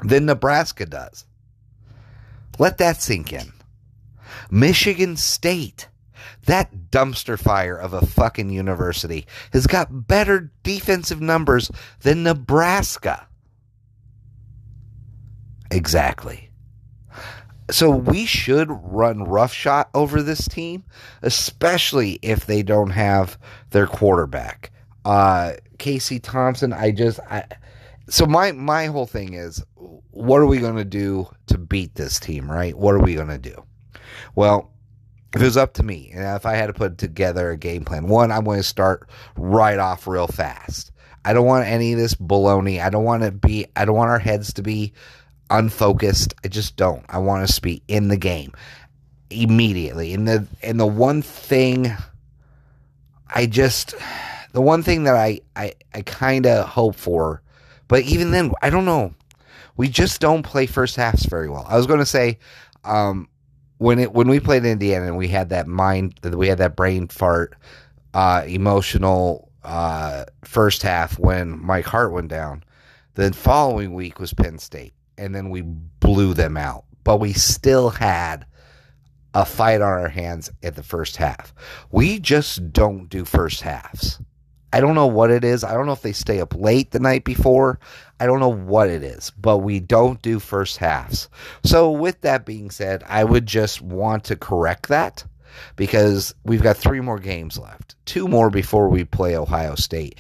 than 0.03 0.25
Nebraska 0.25 0.87
does. 0.87 1.25
Let 2.57 2.79
that 2.79 3.01
sink 3.01 3.33
in. 3.33 3.53
Michigan 4.49 5.15
State, 5.15 5.87
that 6.45 6.91
dumpster 6.91 7.39
fire 7.39 7.77
of 7.77 7.93
a 7.93 8.05
fucking 8.05 8.49
university, 8.49 9.25
has 9.53 9.67
got 9.67 10.07
better 10.07 10.51
defensive 10.63 11.21
numbers 11.21 11.71
than 12.01 12.23
Nebraska. 12.23 13.27
Exactly. 15.71 16.49
So 17.69 17.89
we 17.89 18.25
should 18.25 18.67
run 18.69 19.23
roughshod 19.23 19.87
over 19.93 20.21
this 20.21 20.47
team, 20.47 20.83
especially 21.21 22.19
if 22.21 22.45
they 22.45 22.63
don't 22.63 22.89
have 22.89 23.37
their 23.69 23.87
quarterback. 23.87 24.71
Uh, 25.05 25.53
Casey 25.77 26.19
Thompson, 26.19 26.73
I 26.73 26.91
just 26.91 27.19
I 27.29 27.45
so 28.09 28.25
my 28.25 28.51
my 28.51 28.87
whole 28.87 29.05
thing 29.05 29.33
is 29.33 29.63
what 30.11 30.41
are 30.41 30.45
we 30.45 30.59
going 30.59 30.75
to 30.75 30.85
do 30.85 31.27
to 31.47 31.57
beat 31.57 31.95
this 31.95 32.19
team, 32.19 32.51
right? 32.51 32.77
What 32.77 32.93
are 32.93 32.99
we 32.99 33.15
going 33.15 33.29
to 33.29 33.37
do? 33.37 33.63
Well, 34.35 34.70
if 35.33 35.41
it 35.41 35.45
was 35.45 35.57
up 35.57 35.73
to 35.75 35.83
me, 35.83 36.11
and 36.13 36.23
if 36.35 36.45
I 36.45 36.55
had 36.55 36.67
to 36.67 36.73
put 36.73 36.97
together 36.97 37.51
a 37.51 37.57
game 37.57 37.85
plan, 37.85 38.07
one, 38.07 38.31
I'm 38.31 38.43
going 38.43 38.59
to 38.59 38.63
start 38.63 39.09
right 39.37 39.79
off 39.79 40.07
real 40.07 40.27
fast. 40.27 40.91
I 41.23 41.33
don't 41.33 41.45
want 41.45 41.67
any 41.67 41.93
of 41.93 41.99
this 41.99 42.15
baloney. 42.15 42.81
I 42.81 42.89
don't 42.89 43.03
want 43.03 43.23
to 43.23 43.31
be. 43.31 43.67
I 43.75 43.85
don't 43.85 43.95
want 43.95 44.09
our 44.09 44.19
heads 44.19 44.53
to 44.53 44.61
be 44.61 44.93
unfocused. 45.49 46.33
I 46.43 46.47
just 46.47 46.75
don't. 46.75 47.05
I 47.09 47.19
want 47.19 47.43
us 47.43 47.55
to 47.55 47.61
be 47.61 47.81
in 47.87 48.07
the 48.07 48.17
game 48.17 48.53
immediately. 49.29 50.13
And 50.13 50.27
the 50.27 50.47
and 50.61 50.79
the 50.79 50.85
one 50.85 51.21
thing 51.21 51.95
I 53.33 53.45
just 53.45 53.95
the 54.51 54.61
one 54.61 54.83
thing 54.83 55.03
that 55.05 55.15
I 55.15 55.41
I, 55.55 55.73
I 55.93 56.01
kind 56.01 56.45
of 56.45 56.67
hope 56.67 56.95
for, 56.95 57.41
but 57.87 58.03
even 58.03 58.31
then 58.31 58.51
I 58.61 58.69
don't 58.69 58.85
know. 58.85 59.13
We 59.77 59.87
just 59.87 60.19
don't 60.19 60.43
play 60.43 60.65
first 60.65 60.95
halves 60.95 61.25
very 61.25 61.49
well. 61.49 61.65
I 61.67 61.77
was 61.77 61.87
going 61.87 61.99
to 61.99 62.05
say 62.05 62.39
um, 62.83 63.29
when 63.81 63.97
it 63.97 64.13
when 64.13 64.27
we 64.27 64.39
played 64.39 64.63
Indiana 64.63 65.07
and 65.07 65.17
we 65.17 65.27
had 65.27 65.49
that 65.49 65.65
mind 65.65 66.19
we 66.23 66.47
had 66.47 66.59
that 66.59 66.75
brain 66.75 67.07
fart 67.07 67.55
uh, 68.13 68.43
emotional 68.45 69.49
uh, 69.63 70.25
first 70.43 70.83
half 70.83 71.17
when 71.17 71.59
Mike 71.65 71.87
Hart 71.87 72.11
went 72.11 72.27
down. 72.27 72.63
The 73.15 73.33
following 73.33 73.95
week 73.95 74.19
was 74.19 74.35
Penn 74.35 74.59
State 74.59 74.93
and 75.17 75.33
then 75.33 75.49
we 75.49 75.63
blew 75.63 76.35
them 76.35 76.57
out. 76.57 76.85
But 77.03 77.19
we 77.19 77.33
still 77.33 77.89
had 77.89 78.45
a 79.33 79.45
fight 79.45 79.81
on 79.81 79.89
our 79.89 80.09
hands 80.09 80.51
at 80.61 80.75
the 80.75 80.83
first 80.83 81.17
half. 81.17 81.51
We 81.89 82.19
just 82.19 82.71
don't 82.71 83.09
do 83.09 83.25
first 83.25 83.61
halves. 83.61 84.21
I 84.73 84.79
don't 84.79 84.95
know 84.95 85.07
what 85.07 85.31
it 85.31 85.43
is. 85.43 85.63
I 85.63 85.73
don't 85.73 85.85
know 85.85 85.91
if 85.91 86.01
they 86.01 86.13
stay 86.13 86.39
up 86.39 86.55
late 86.55 86.91
the 86.91 86.99
night 86.99 87.23
before. 87.23 87.79
I 88.19 88.25
don't 88.25 88.39
know 88.39 88.53
what 88.53 88.89
it 88.89 89.03
is, 89.03 89.31
but 89.31 89.59
we 89.59 89.79
don't 89.79 90.21
do 90.21 90.39
first 90.39 90.77
halves. 90.77 91.29
So, 91.63 91.91
with 91.91 92.21
that 92.21 92.45
being 92.45 92.69
said, 92.69 93.03
I 93.07 93.23
would 93.23 93.45
just 93.45 93.81
want 93.81 94.23
to 94.25 94.35
correct 94.35 94.87
that 94.89 95.23
because 95.75 96.33
we've 96.45 96.63
got 96.63 96.77
three 96.77 97.01
more 97.01 97.19
games 97.19 97.57
left, 97.57 97.95
two 98.05 98.27
more 98.27 98.49
before 98.49 98.87
we 98.89 99.03
play 99.03 99.35
Ohio 99.35 99.75
State 99.75 100.17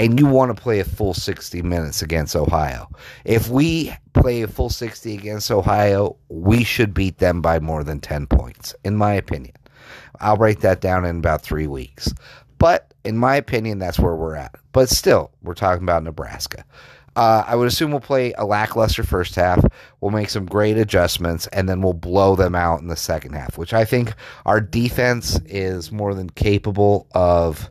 and 0.00 0.18
you 0.18 0.26
want 0.26 0.54
to 0.54 0.60
play 0.60 0.80
a 0.80 0.84
full 0.84 1.12
60 1.12 1.60
minutes 1.60 2.00
against 2.00 2.34
Ohio. 2.34 2.88
If 3.26 3.50
we 3.50 3.92
play 4.14 4.40
a 4.40 4.48
full 4.48 4.70
60 4.70 5.14
against 5.14 5.50
Ohio, 5.50 6.16
we 6.30 6.64
should 6.64 6.94
beat 6.94 7.18
them 7.18 7.42
by 7.42 7.60
more 7.60 7.84
than 7.84 8.00
10 8.00 8.26
points, 8.26 8.74
in 8.82 8.96
my 8.96 9.12
opinion. 9.12 9.54
I'll 10.18 10.36
write 10.36 10.60
that 10.60 10.80
down 10.80 11.04
in 11.04 11.18
about 11.18 11.42
three 11.42 11.66
weeks. 11.66 12.14
But 12.60 12.92
in 13.04 13.16
my 13.16 13.36
opinion, 13.36 13.78
that's 13.78 13.98
where 13.98 14.14
we're 14.14 14.36
at. 14.36 14.54
But 14.72 14.90
still, 14.90 15.32
we're 15.42 15.54
talking 15.54 15.82
about 15.82 16.04
Nebraska. 16.04 16.64
Uh, 17.16 17.42
I 17.46 17.56
would 17.56 17.66
assume 17.66 17.90
we'll 17.90 18.00
play 18.00 18.32
a 18.34 18.44
lackluster 18.44 19.02
first 19.02 19.34
half. 19.34 19.64
We'll 20.00 20.12
make 20.12 20.28
some 20.28 20.44
great 20.44 20.76
adjustments, 20.76 21.48
and 21.48 21.68
then 21.68 21.80
we'll 21.80 21.94
blow 21.94 22.36
them 22.36 22.54
out 22.54 22.80
in 22.80 22.86
the 22.86 22.96
second 22.96 23.32
half, 23.32 23.58
which 23.58 23.72
I 23.72 23.84
think 23.84 24.12
our 24.44 24.60
defense 24.60 25.40
is 25.46 25.90
more 25.90 26.14
than 26.14 26.30
capable 26.30 27.08
of 27.12 27.70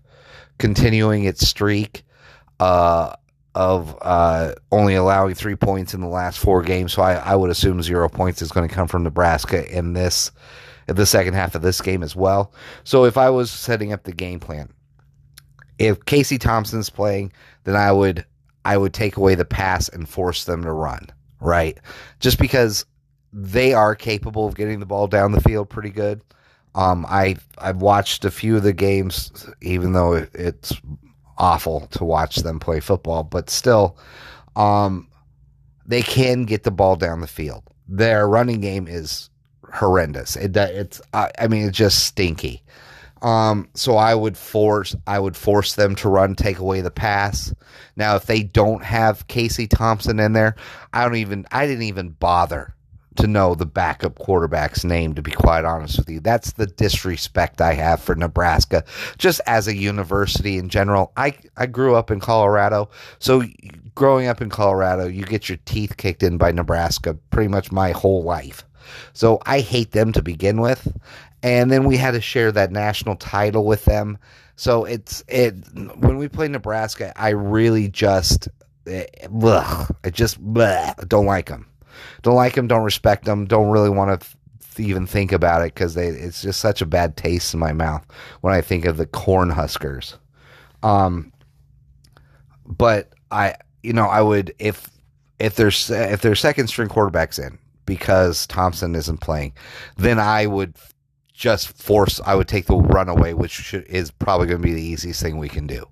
continuing 0.57 1.23
its 1.23 1.47
streak 1.47 2.03
uh, 2.59 3.13
of 3.53 3.95
uh, 4.01 4.55
only 4.71 4.95
allowing 4.95 5.35
three 5.35 5.55
points 5.55 5.93
in 5.93 6.01
the 6.01 6.07
last 6.07 6.39
four 6.39 6.63
games. 6.63 6.93
So 6.93 7.03
I, 7.03 7.13
I 7.13 7.35
would 7.35 7.51
assume 7.51 7.81
zero 7.83 8.09
points 8.09 8.41
is 8.41 8.51
going 8.51 8.67
to 8.67 8.73
come 8.73 8.87
from 8.87 9.03
Nebraska 9.03 9.71
in 9.71 9.93
this 9.93 10.31
in 10.87 10.95
the 10.95 11.05
second 11.05 11.35
half 11.35 11.53
of 11.53 11.61
this 11.61 11.79
game 11.79 12.01
as 12.01 12.15
well. 12.15 12.51
So 12.83 13.05
if 13.05 13.15
I 13.15 13.29
was 13.29 13.51
setting 13.51 13.93
up 13.93 14.03
the 14.03 14.11
game 14.11 14.39
plan, 14.39 14.69
if 15.79 16.05
Casey 16.05 16.37
Thompson's 16.37 16.89
playing, 16.89 17.31
then 17.63 17.75
I 17.75 17.91
would 17.91 18.25
I 18.65 18.77
would 18.77 18.93
take 18.93 19.17
away 19.17 19.33
the 19.35 19.45
pass 19.45 19.89
and 19.89 20.07
force 20.07 20.45
them 20.45 20.61
to 20.63 20.71
run. 20.71 21.07
Right, 21.41 21.79
just 22.19 22.37
because 22.37 22.85
they 23.31 23.73
are 23.73 23.95
capable 23.95 24.45
of 24.45 24.55
getting 24.55 24.79
the 24.79 24.85
ball 24.85 25.07
down 25.07 25.31
the 25.31 25.41
field 25.41 25.69
pretty 25.69 25.89
good. 25.89 26.21
Um, 26.75 27.05
I 27.07 27.37
I've 27.57 27.81
watched 27.81 28.25
a 28.25 28.31
few 28.31 28.57
of 28.57 28.63
the 28.63 28.73
games, 28.73 29.49
even 29.61 29.93
though 29.93 30.27
it's 30.33 30.73
awful 31.37 31.87
to 31.91 32.03
watch 32.03 32.37
them 32.37 32.59
play 32.59 32.81
football, 32.81 33.23
but 33.23 33.49
still, 33.49 33.97
um, 34.55 35.07
they 35.85 36.01
can 36.01 36.43
get 36.43 36.63
the 36.63 36.71
ball 36.71 36.95
down 36.97 37.21
the 37.21 37.27
field. 37.27 37.63
Their 37.87 38.27
running 38.27 38.59
game 38.59 38.87
is 38.87 39.29
horrendous. 39.73 40.35
It, 40.35 40.55
it's, 40.55 41.01
I 41.13 41.47
mean, 41.47 41.67
it's 41.67 41.77
just 41.77 42.03
stinky. 42.03 42.61
Um, 43.21 43.69
so 43.73 43.97
I 43.97 44.15
would 44.15 44.37
force, 44.37 44.95
I 45.07 45.19
would 45.19 45.35
force 45.35 45.75
them 45.75 45.95
to 45.95 46.09
run, 46.09 46.35
take 46.35 46.59
away 46.59 46.81
the 46.81 46.91
pass. 46.91 47.53
Now, 47.95 48.15
if 48.15 48.25
they 48.25 48.43
don't 48.43 48.83
have 48.83 49.27
Casey 49.27 49.67
Thompson 49.67 50.19
in 50.19 50.33
there, 50.33 50.55
I 50.93 51.03
don't 51.03 51.17
even, 51.17 51.45
I 51.51 51.67
didn't 51.67 51.83
even 51.83 52.11
bother 52.11 52.75
to 53.17 53.27
know 53.27 53.53
the 53.53 53.65
backup 53.65 54.17
quarterback's 54.19 54.85
name, 54.85 55.13
to 55.13 55.21
be 55.21 55.31
quite 55.31 55.65
honest 55.65 55.97
with 55.97 56.09
you. 56.09 56.21
That's 56.21 56.53
the 56.53 56.67
disrespect 56.67 57.59
I 57.59 57.73
have 57.73 58.01
for 58.01 58.15
Nebraska, 58.15 58.85
just 59.17 59.41
as 59.45 59.67
a 59.67 59.75
university 59.75 60.57
in 60.57 60.69
general. 60.69 61.11
I, 61.17 61.35
I 61.57 61.65
grew 61.65 61.95
up 61.95 62.11
in 62.11 62.21
Colorado, 62.21 62.89
so 63.19 63.43
growing 63.95 64.27
up 64.27 64.41
in 64.41 64.49
Colorado, 64.49 65.07
you 65.07 65.25
get 65.25 65.49
your 65.49 65.57
teeth 65.65 65.97
kicked 65.97 66.23
in 66.23 66.37
by 66.37 66.53
Nebraska 66.53 67.15
pretty 67.31 67.49
much 67.49 67.71
my 67.71 67.91
whole 67.91 68.23
life. 68.23 68.63
So 69.13 69.39
I 69.45 69.59
hate 69.59 69.91
them 69.91 70.11
to 70.13 70.21
begin 70.21 70.61
with. 70.61 70.87
And 71.41 71.71
then 71.71 71.85
we 71.85 71.97
had 71.97 72.11
to 72.11 72.21
share 72.21 72.51
that 72.51 72.71
national 72.71 73.15
title 73.15 73.65
with 73.65 73.85
them. 73.85 74.17
So 74.55 74.83
it's 74.85 75.23
it 75.27 75.55
when 75.97 76.17
we 76.17 76.27
play 76.27 76.47
Nebraska, 76.47 77.13
I 77.15 77.29
really 77.29 77.87
just 77.87 78.49
ugh, 78.87 79.95
I 80.03 80.09
just 80.09 80.43
bleh, 80.43 81.07
don't 81.07 81.25
like 81.25 81.47
them 81.47 81.65
don't 82.21 82.35
like 82.35 82.55
them, 82.55 82.67
don't 82.67 82.83
respect 82.83 83.25
them, 83.25 83.45
don't 83.45 83.69
really 83.69 83.89
want 83.89 84.21
to 84.21 84.81
even 84.81 85.05
think 85.05 85.31
about 85.31 85.61
it 85.61 85.73
because 85.73 85.97
it's 85.97 86.41
just 86.41 86.59
such 86.59 86.81
a 86.81 86.85
bad 86.85 87.17
taste 87.17 87.53
in 87.53 87.59
my 87.59 87.73
mouth 87.73 88.05
when 88.41 88.53
I 88.53 88.61
think 88.61 88.85
of 88.85 88.97
the 88.97 89.05
corn 89.05 89.49
huskers. 89.49 90.17
Um, 90.83 91.33
but 92.65 93.13
I, 93.31 93.55
you 93.83 93.93
know, 93.93 94.05
I 94.05 94.21
would 94.21 94.53
if 94.59 94.89
if 95.39 95.55
there's 95.55 95.89
if 95.89 96.21
there's 96.21 96.39
second 96.39 96.67
string 96.67 96.89
quarterbacks 96.89 97.45
in 97.45 97.57
because 97.89 98.47
Thompson 98.47 98.95
isn't 98.95 99.19
playing, 99.19 99.53
then 99.97 100.19
I 100.19 100.45
would 100.45 100.75
just 101.33 101.69
force. 101.77 102.21
I 102.25 102.35
would 102.35 102.47
take 102.47 102.67
the 102.67 102.77
runaway, 102.77 103.33
which 103.33 103.51
should, 103.51 103.85
is 103.87 104.11
probably 104.11 104.47
going 104.47 104.61
to 104.61 104.65
be 104.67 104.73
the 104.73 104.81
easiest 104.81 105.21
thing 105.21 105.37
we 105.37 105.49
can 105.49 105.67
do. 105.67 105.85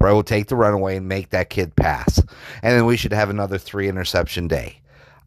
Right, 0.00 0.12
we'll 0.12 0.24
take 0.24 0.48
the 0.48 0.56
runaway 0.56 0.96
and 0.96 1.08
make 1.08 1.30
that 1.30 1.50
kid 1.50 1.76
pass, 1.76 2.18
and 2.18 2.76
then 2.76 2.86
we 2.86 2.96
should 2.96 3.12
have 3.12 3.30
another 3.30 3.58
three 3.58 3.88
interception 3.88 4.48
day. 4.48 4.80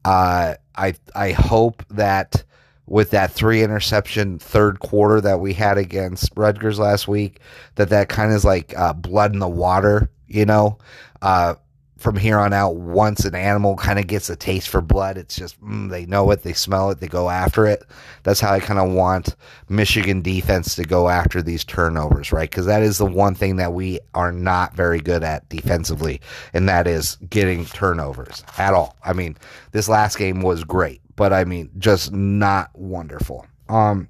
Uh, 0.03 0.55
I 0.75 0.95
I 1.15 1.31
hope 1.31 1.83
that 1.89 2.43
with 2.85 3.11
that 3.11 3.31
three 3.31 3.63
interception 3.63 4.39
third 4.39 4.79
quarter 4.79 5.21
that 5.21 5.39
we 5.39 5.53
had 5.53 5.77
against 5.77 6.31
Rutgers 6.35 6.79
last 6.79 7.07
week. 7.07 7.39
That 7.75 7.89
that 7.89 8.09
kind 8.09 8.31
of 8.31 8.37
is 8.37 8.45
like 8.45 8.77
uh, 8.77 8.93
blood 8.93 9.33
in 9.33 9.39
the 9.39 9.47
water, 9.47 10.11
you 10.27 10.45
know. 10.45 10.77
Uh, 11.21 11.55
from 11.99 12.15
here 12.15 12.39
on 12.39 12.53
out, 12.53 12.77
once 12.77 13.25
an 13.25 13.35
animal 13.35 13.75
kind 13.75 13.99
of 13.99 14.07
gets 14.07 14.29
a 14.29 14.35
taste 14.35 14.69
for 14.69 14.81
blood, 14.81 15.17
it's 15.17 15.35
just 15.35 15.61
mm, 15.61 15.89
they 15.89 16.05
know 16.05 16.31
it, 16.31 16.43
they 16.43 16.53
smell 16.53 16.89
it, 16.91 16.99
they 16.99 17.07
go 17.07 17.29
after 17.29 17.65
it. 17.65 17.83
That's 18.23 18.39
how 18.39 18.53
I 18.53 18.61
kind 18.61 18.79
of 18.79 18.91
want 18.91 19.35
Michigan 19.67 20.21
defense 20.21 20.75
to 20.75 20.83
go 20.83 21.09
after 21.09 21.41
these 21.41 21.65
turnovers, 21.65 22.31
right? 22.31 22.49
Because 22.49 22.65
that 22.67 22.83
is 22.83 22.97
the 22.97 23.05
one 23.05 23.35
thing 23.35 23.57
that 23.57 23.73
we 23.73 23.99
are 24.13 24.31
not 24.31 24.73
very 24.75 24.99
good 25.01 25.23
at 25.23 25.47
defensively, 25.49 26.21
and 26.53 26.69
that 26.69 26.87
is 26.87 27.17
getting 27.29 27.65
turnovers 27.65 28.43
at 28.57 28.73
all. 28.73 28.95
I 29.03 29.11
mean, 29.11 29.35
this 29.73 29.89
last 29.89 30.17
game 30.17 30.41
was 30.41 30.63
great, 30.63 31.01
but 31.17 31.33
I 31.33 31.43
mean, 31.43 31.69
just 31.77 32.13
not 32.13 32.69
wonderful. 32.73 33.45
Um, 33.67 34.07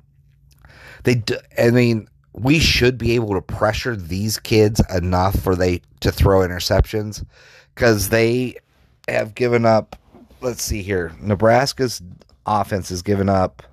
they, 1.05 1.23
I 1.57 1.71
mean, 1.71 2.07
we 2.33 2.59
should 2.59 2.99
be 2.99 3.15
able 3.15 3.33
to 3.33 3.41
pressure 3.41 3.95
these 3.95 4.37
kids 4.37 4.79
enough 4.93 5.39
for 5.39 5.55
they 5.55 5.81
to 6.01 6.11
throw 6.11 6.39
interceptions 6.39 7.25
because 7.79 8.09
they 8.09 8.53
have 9.07 9.33
given 9.33 9.65
up. 9.65 9.95
Let's 10.41 10.61
see 10.61 10.81
here. 10.81 11.13
Nebraska's 11.21 12.01
offense 12.45 12.89
has 12.89 13.01
given 13.01 13.29
up. 13.29 13.63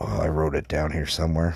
Oh, 0.00 0.20
I 0.20 0.26
wrote 0.26 0.56
it 0.56 0.66
down 0.66 0.90
here 0.90 1.06
somewhere. 1.06 1.54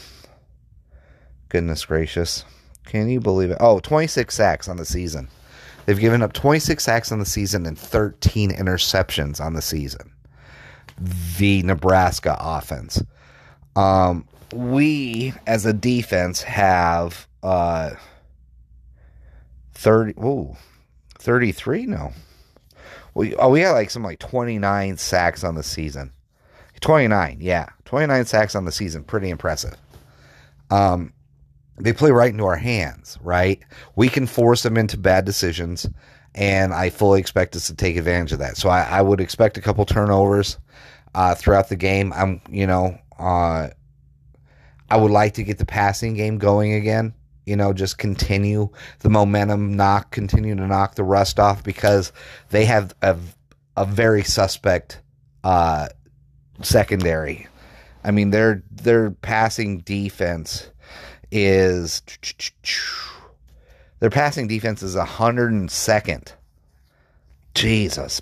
Goodness 1.48 1.84
gracious. 1.84 2.44
Can 2.86 3.08
you 3.08 3.18
believe 3.18 3.50
it? 3.50 3.56
Oh, 3.58 3.80
26 3.80 4.32
sacks 4.32 4.68
on 4.68 4.76
the 4.76 4.84
season. 4.84 5.26
They've 5.84 5.98
given 5.98 6.22
up 6.22 6.32
26 6.32 6.84
sacks 6.84 7.10
on 7.10 7.18
the 7.18 7.26
season 7.26 7.66
and 7.66 7.76
13 7.76 8.52
interceptions 8.52 9.44
on 9.44 9.54
the 9.54 9.62
season. 9.62 10.12
The 11.38 11.64
Nebraska 11.64 12.36
offense. 12.38 13.02
Um, 13.74 14.28
we, 14.54 15.34
as 15.44 15.66
a 15.66 15.72
defense, 15.72 16.42
have 16.42 17.26
uh, 17.42 17.94
30. 19.78 20.14
Whoa, 20.14 20.56
33? 21.20 21.86
No. 21.86 22.12
We, 23.14 23.34
oh, 23.36 23.50
we 23.50 23.60
had 23.60 23.72
like 23.72 23.90
some 23.90 24.02
like 24.02 24.18
29 24.18 24.96
sacks 24.96 25.44
on 25.44 25.54
the 25.54 25.62
season. 25.62 26.12
29, 26.80 27.38
yeah. 27.40 27.68
29 27.84 28.24
sacks 28.24 28.56
on 28.56 28.64
the 28.64 28.72
season. 28.72 29.04
Pretty 29.04 29.30
impressive. 29.30 29.76
Um, 30.70 31.12
they 31.78 31.92
play 31.92 32.10
right 32.10 32.32
into 32.32 32.44
our 32.44 32.56
hands, 32.56 33.18
right? 33.22 33.60
We 33.94 34.08
can 34.08 34.26
force 34.26 34.64
them 34.64 34.76
into 34.76 34.98
bad 34.98 35.24
decisions, 35.24 35.86
and 36.34 36.74
I 36.74 36.90
fully 36.90 37.20
expect 37.20 37.54
us 37.54 37.68
to 37.68 37.74
take 37.74 37.96
advantage 37.96 38.32
of 38.32 38.40
that. 38.40 38.56
So 38.56 38.68
I, 38.68 38.82
I 38.82 39.00
would 39.00 39.20
expect 39.20 39.58
a 39.58 39.60
couple 39.60 39.84
turnovers 39.84 40.58
uh, 41.14 41.36
throughout 41.36 41.68
the 41.68 41.76
game. 41.76 42.12
I'm, 42.14 42.40
you 42.50 42.66
know, 42.66 42.98
uh, 43.16 43.68
I 44.90 44.96
would 44.96 45.12
like 45.12 45.34
to 45.34 45.44
get 45.44 45.58
the 45.58 45.66
passing 45.66 46.14
game 46.14 46.38
going 46.38 46.72
again 46.72 47.14
you 47.48 47.56
know, 47.56 47.72
just 47.72 47.96
continue 47.96 48.68
the 49.00 49.08
momentum, 49.08 49.74
knock, 49.74 50.10
continue 50.10 50.54
to 50.54 50.66
knock 50.66 50.96
the 50.96 51.02
rust 51.02 51.40
off 51.40 51.64
because 51.64 52.12
they 52.50 52.66
have 52.66 52.94
a, 53.00 53.16
a 53.76 53.86
very 53.86 54.22
suspect 54.22 55.00
uh, 55.44 55.88
secondary. 56.62 57.46
I 58.04 58.10
mean, 58.10 58.30
their 58.30 58.62
their 58.70 59.10
passing 59.10 59.78
defense 59.78 60.70
is 61.30 62.02
their 64.00 64.10
passing 64.10 64.46
defense 64.46 64.82
is 64.82 64.94
102nd. 64.94 66.32
Jesus, 67.54 68.20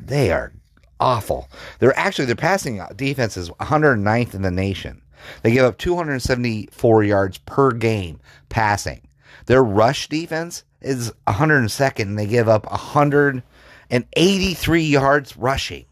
they 0.00 0.30
are 0.30 0.52
awful. 1.00 1.48
They're 1.78 1.98
actually 1.98 2.26
their 2.26 2.36
passing 2.36 2.80
defense 2.96 3.36
is 3.36 3.50
109th 3.50 4.34
in 4.34 4.42
the 4.42 4.50
nation. 4.50 5.02
They 5.42 5.52
give 5.52 5.64
up 5.64 5.78
274 5.78 7.04
yards 7.04 7.38
per 7.38 7.72
game 7.72 8.20
passing. 8.48 9.02
Their 9.46 9.62
rush 9.62 10.08
defense 10.08 10.64
is 10.80 11.12
102nd, 11.26 12.02
and 12.02 12.18
they 12.18 12.26
give 12.26 12.48
up 12.48 12.70
183 12.70 14.82
yards 14.82 15.36
rushing. 15.36 15.84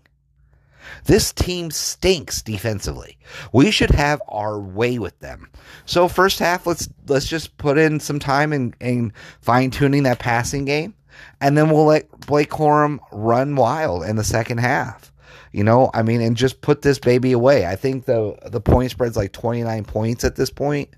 This 1.05 1.33
team 1.33 1.71
stinks 1.71 2.43
defensively. 2.43 3.19
We 3.53 3.71
should 3.71 3.91
have 3.91 4.23
our 4.29 4.59
way 4.59 4.99
with 4.99 5.19
them. 5.21 5.51
So 5.85 6.09
first 6.09 6.39
half, 6.39 6.67
let's 6.67 6.89
let's 7.07 7.27
just 7.27 7.57
put 7.59 7.79
in 7.79 8.01
some 8.01 8.19
time 8.19 8.53
in 8.53 9.13
fine 9.41 9.71
tuning 9.71 10.05
that 10.05 10.19
passing 10.19 10.65
game, 10.65 10.95
and 11.41 11.57
then 11.57 11.71
we'll 11.71 11.87
let 11.87 12.11
Blake 12.27 12.51
Corum 12.51 12.99
run 13.13 13.57
wild 13.57 14.05
in 14.05 14.17
the 14.17 14.25
second 14.25 14.59
half. 14.59 15.13
You 15.53 15.65
know, 15.65 15.91
I 15.95 16.03
mean, 16.03 16.21
and 16.21 16.37
just 16.37 16.61
put 16.61 16.83
this 16.83 16.99
baby 16.99 17.33
away. 17.33 17.67
I 17.67 17.77
think 17.77 18.05
the 18.05 18.37
the 18.47 18.61
point 18.61 18.91
spread's 18.91 19.17
like 19.17 19.33
29 19.33 19.85
points 19.85 20.25
at 20.25 20.37
this 20.37 20.51
point. 20.51 20.91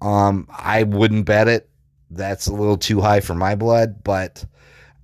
Um, 0.00 0.48
I 0.50 0.82
wouldn't 0.82 1.26
bet 1.26 1.48
it. 1.48 1.68
That's 2.10 2.46
a 2.46 2.52
little 2.52 2.76
too 2.76 3.00
high 3.00 3.20
for 3.20 3.34
my 3.34 3.54
blood, 3.54 4.02
but 4.04 4.44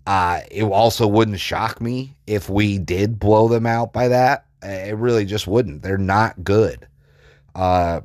uh, 0.06 0.40
it 0.50 0.64
also 0.64 1.06
wouldn't 1.06 1.40
shock 1.40 1.80
me 1.80 2.16
if 2.26 2.48
we 2.48 2.78
did 2.78 3.18
blow 3.18 3.48
them 3.48 3.66
out 3.66 3.92
by 3.92 4.08
that. 4.08 4.46
It 4.62 4.96
really 4.96 5.24
just 5.24 5.46
wouldn't. 5.46 5.82
They're 5.82 5.98
not 5.98 6.42
good. 6.44 6.86
Uh, 7.54 8.00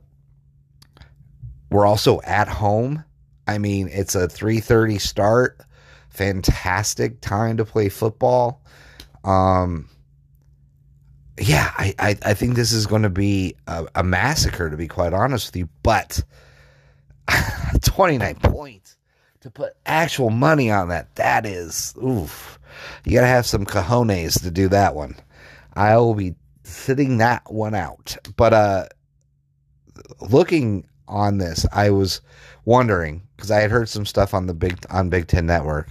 we're 1.70 1.86
also 1.86 2.22
at 2.22 2.48
home. 2.48 3.04
I 3.48 3.58
mean, 3.58 3.90
it's 3.92 4.16
a 4.16 4.28
3:30 4.28 5.00
start. 5.00 5.60
Fantastic 6.10 7.22
time 7.22 7.58
to 7.58 7.66
play 7.66 7.90
football. 7.90 8.62
Um, 9.24 9.90
yeah, 11.38 11.72
I, 11.78 11.94
I, 12.00 12.18
I, 12.24 12.34
think 12.34 12.56
this 12.56 12.72
is 12.72 12.88
going 12.88 13.02
to 13.02 13.10
be 13.10 13.56
a, 13.68 13.86
a, 13.96 14.04
massacre, 14.04 14.70
to 14.70 14.78
be 14.78 14.88
quite 14.88 15.14
honest 15.14 15.48
with 15.48 15.58
you. 15.58 15.70
But 15.84 16.24
29 17.82 18.36
points 18.36 18.98
to 19.42 19.50
put 19.50 19.74
actual 19.86 20.30
money 20.30 20.72
on 20.72 20.90
that, 20.90 21.14
that 21.16 21.46
is, 21.46 21.94
oof. 22.02 22.60
You 23.04 23.14
got 23.14 23.22
to 23.22 23.28
have 23.28 23.46
some 23.46 23.66
cojones 23.66 24.42
to 24.44 24.52
do 24.52 24.70
that 24.70 24.96
one. 24.96 25.16
I 25.74 25.98
will 25.98 26.16
be 26.16 26.36
sitting 26.64 27.18
that 27.18 27.52
one 27.52 27.76
out. 27.76 28.18
But 28.36 28.54
uh, 28.54 28.86
looking 30.22 30.88
on 31.08 31.38
this, 31.38 31.66
I 31.72 31.90
was 31.90 32.22
wondering 32.66 33.22
because 33.36 33.52
I 33.52 33.60
had 33.60 33.72
heard 33.72 33.90
some 33.90 34.06
stuff 34.06 34.34
on 34.34 34.48
the 34.48 34.54
big 34.54 34.86
on 34.90 35.10
Big 35.10 35.28
Ten 35.28 35.46
Network, 35.46 35.90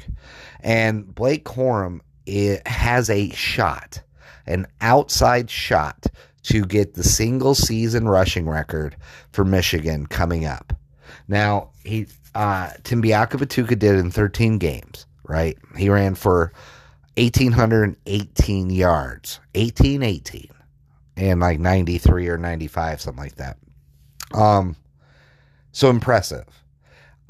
and 0.60 1.14
Blake 1.14 1.44
Corum 1.44 2.00
it 2.26 2.66
has 2.66 3.10
a 3.10 3.30
shot 3.30 4.00
an 4.46 4.66
outside 4.80 5.50
shot 5.50 6.06
to 6.44 6.64
get 6.64 6.94
the 6.94 7.04
single 7.04 7.54
season 7.54 8.08
rushing 8.08 8.48
record 8.48 8.96
for 9.32 9.44
Michigan 9.44 10.06
coming 10.06 10.44
up. 10.44 10.72
Now, 11.26 11.70
he 11.84 12.06
uh, 12.34 12.70
Timbiaka 12.82 13.78
did 13.78 13.98
in 13.98 14.10
13 14.10 14.58
games, 14.58 15.06
right? 15.26 15.56
He 15.76 15.88
ran 15.88 16.14
for 16.14 16.52
1,818 17.16 18.70
yards, 18.70 19.40
1818, 19.54 20.50
and 21.16 21.40
like 21.40 21.60
93 21.60 22.28
or 22.28 22.38
95, 22.38 23.00
something 23.00 23.22
like 23.22 23.36
that. 23.36 23.56
Um, 24.34 24.76
so 25.72 25.90
impressive. 25.90 26.44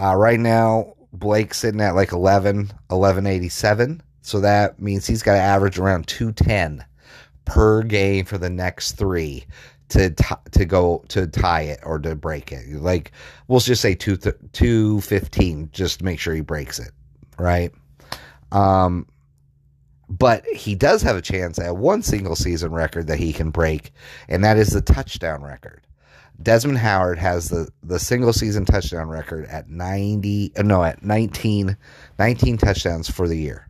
Uh, 0.00 0.14
right 0.16 0.40
now, 0.40 0.94
Blake's 1.12 1.59
sitting 1.59 1.81
at 1.81 1.94
like 1.94 2.12
11, 2.12 2.57
1187. 2.88 4.03
So 4.22 4.40
that 4.40 4.81
means 4.81 5.07
he's 5.07 5.22
got 5.22 5.35
to 5.35 5.40
average 5.40 5.79
around 5.79 6.09
210 6.09 6.85
per 7.44 7.83
game 7.83 8.24
for 8.24 8.38
the 8.38 8.50
next 8.50 8.92
three 8.92 9.44
to 9.90 10.11
t- 10.11 10.35
to 10.52 10.64
go 10.64 11.04
to 11.09 11.26
tie 11.26 11.62
it 11.62 11.80
or 11.85 11.98
to 11.98 12.14
break 12.14 12.52
it. 12.52 12.66
Like 12.68 13.12
we'll 13.48 13.61
just 13.61 13.83
say 13.83 13.94
two 13.94 14.16
th- 14.16 14.37
two 14.52 15.00
fifteen, 15.02 15.68
just 15.72 15.98
to 15.98 16.04
make 16.04 16.18
sure 16.18 16.35
he 16.35 16.40
breaks 16.40 16.78
it, 16.78 16.92
right? 17.38 17.72
Um, 18.52 19.07
but 20.09 20.44
he 20.46 20.74
does 20.74 21.02
have 21.02 21.16
a 21.16 21.22
chance 21.22 21.59
at 21.59 21.76
one 21.76 22.02
single 22.02 22.37
season 22.37 22.72
record 22.72 23.07
that 23.09 23.18
he 23.18 23.33
can 23.33 23.50
break, 23.50 23.92
and 24.28 24.44
that 24.44 24.57
is 24.57 24.68
the 24.68 24.80
touchdown 24.80 25.42
record. 25.42 25.85
Desmond 26.42 26.78
Howard 26.78 27.18
has 27.18 27.48
the, 27.48 27.68
the 27.83 27.98
single 27.98 28.33
season 28.33 28.64
touchdown 28.64 29.09
record 29.09 29.46
at 29.46 29.68
90, 29.68 30.52
uh, 30.57 30.62
no, 30.62 30.83
at 30.83 31.04
19, 31.04 31.76
19 32.18 32.59
touchdowns 32.59 33.09
for 33.09 33.28
the 33.28 33.37
year. 33.37 33.63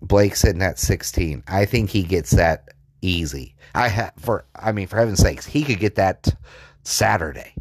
Blake's 0.00 0.40
sitting 0.40 0.62
at 0.62 0.78
16. 0.78 1.44
I 1.48 1.64
think 1.64 1.90
he 1.90 2.02
gets 2.02 2.30
that 2.32 2.68
easy. 3.02 3.54
I 3.74 3.88
have 3.88 4.12
for 4.18 4.44
I 4.54 4.72
mean 4.72 4.86
for 4.86 4.96
heaven's 4.96 5.20
sakes, 5.20 5.46
he 5.46 5.62
could 5.62 5.78
get 5.78 5.96
that 5.96 6.34
Saturday. 6.82 7.54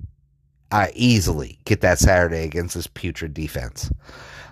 I 0.72 0.92
easily 0.96 1.60
get 1.66 1.82
that 1.82 2.00
Saturday 2.00 2.44
against 2.44 2.76
this 2.76 2.88
putrid 2.88 3.34
defense. 3.34 3.92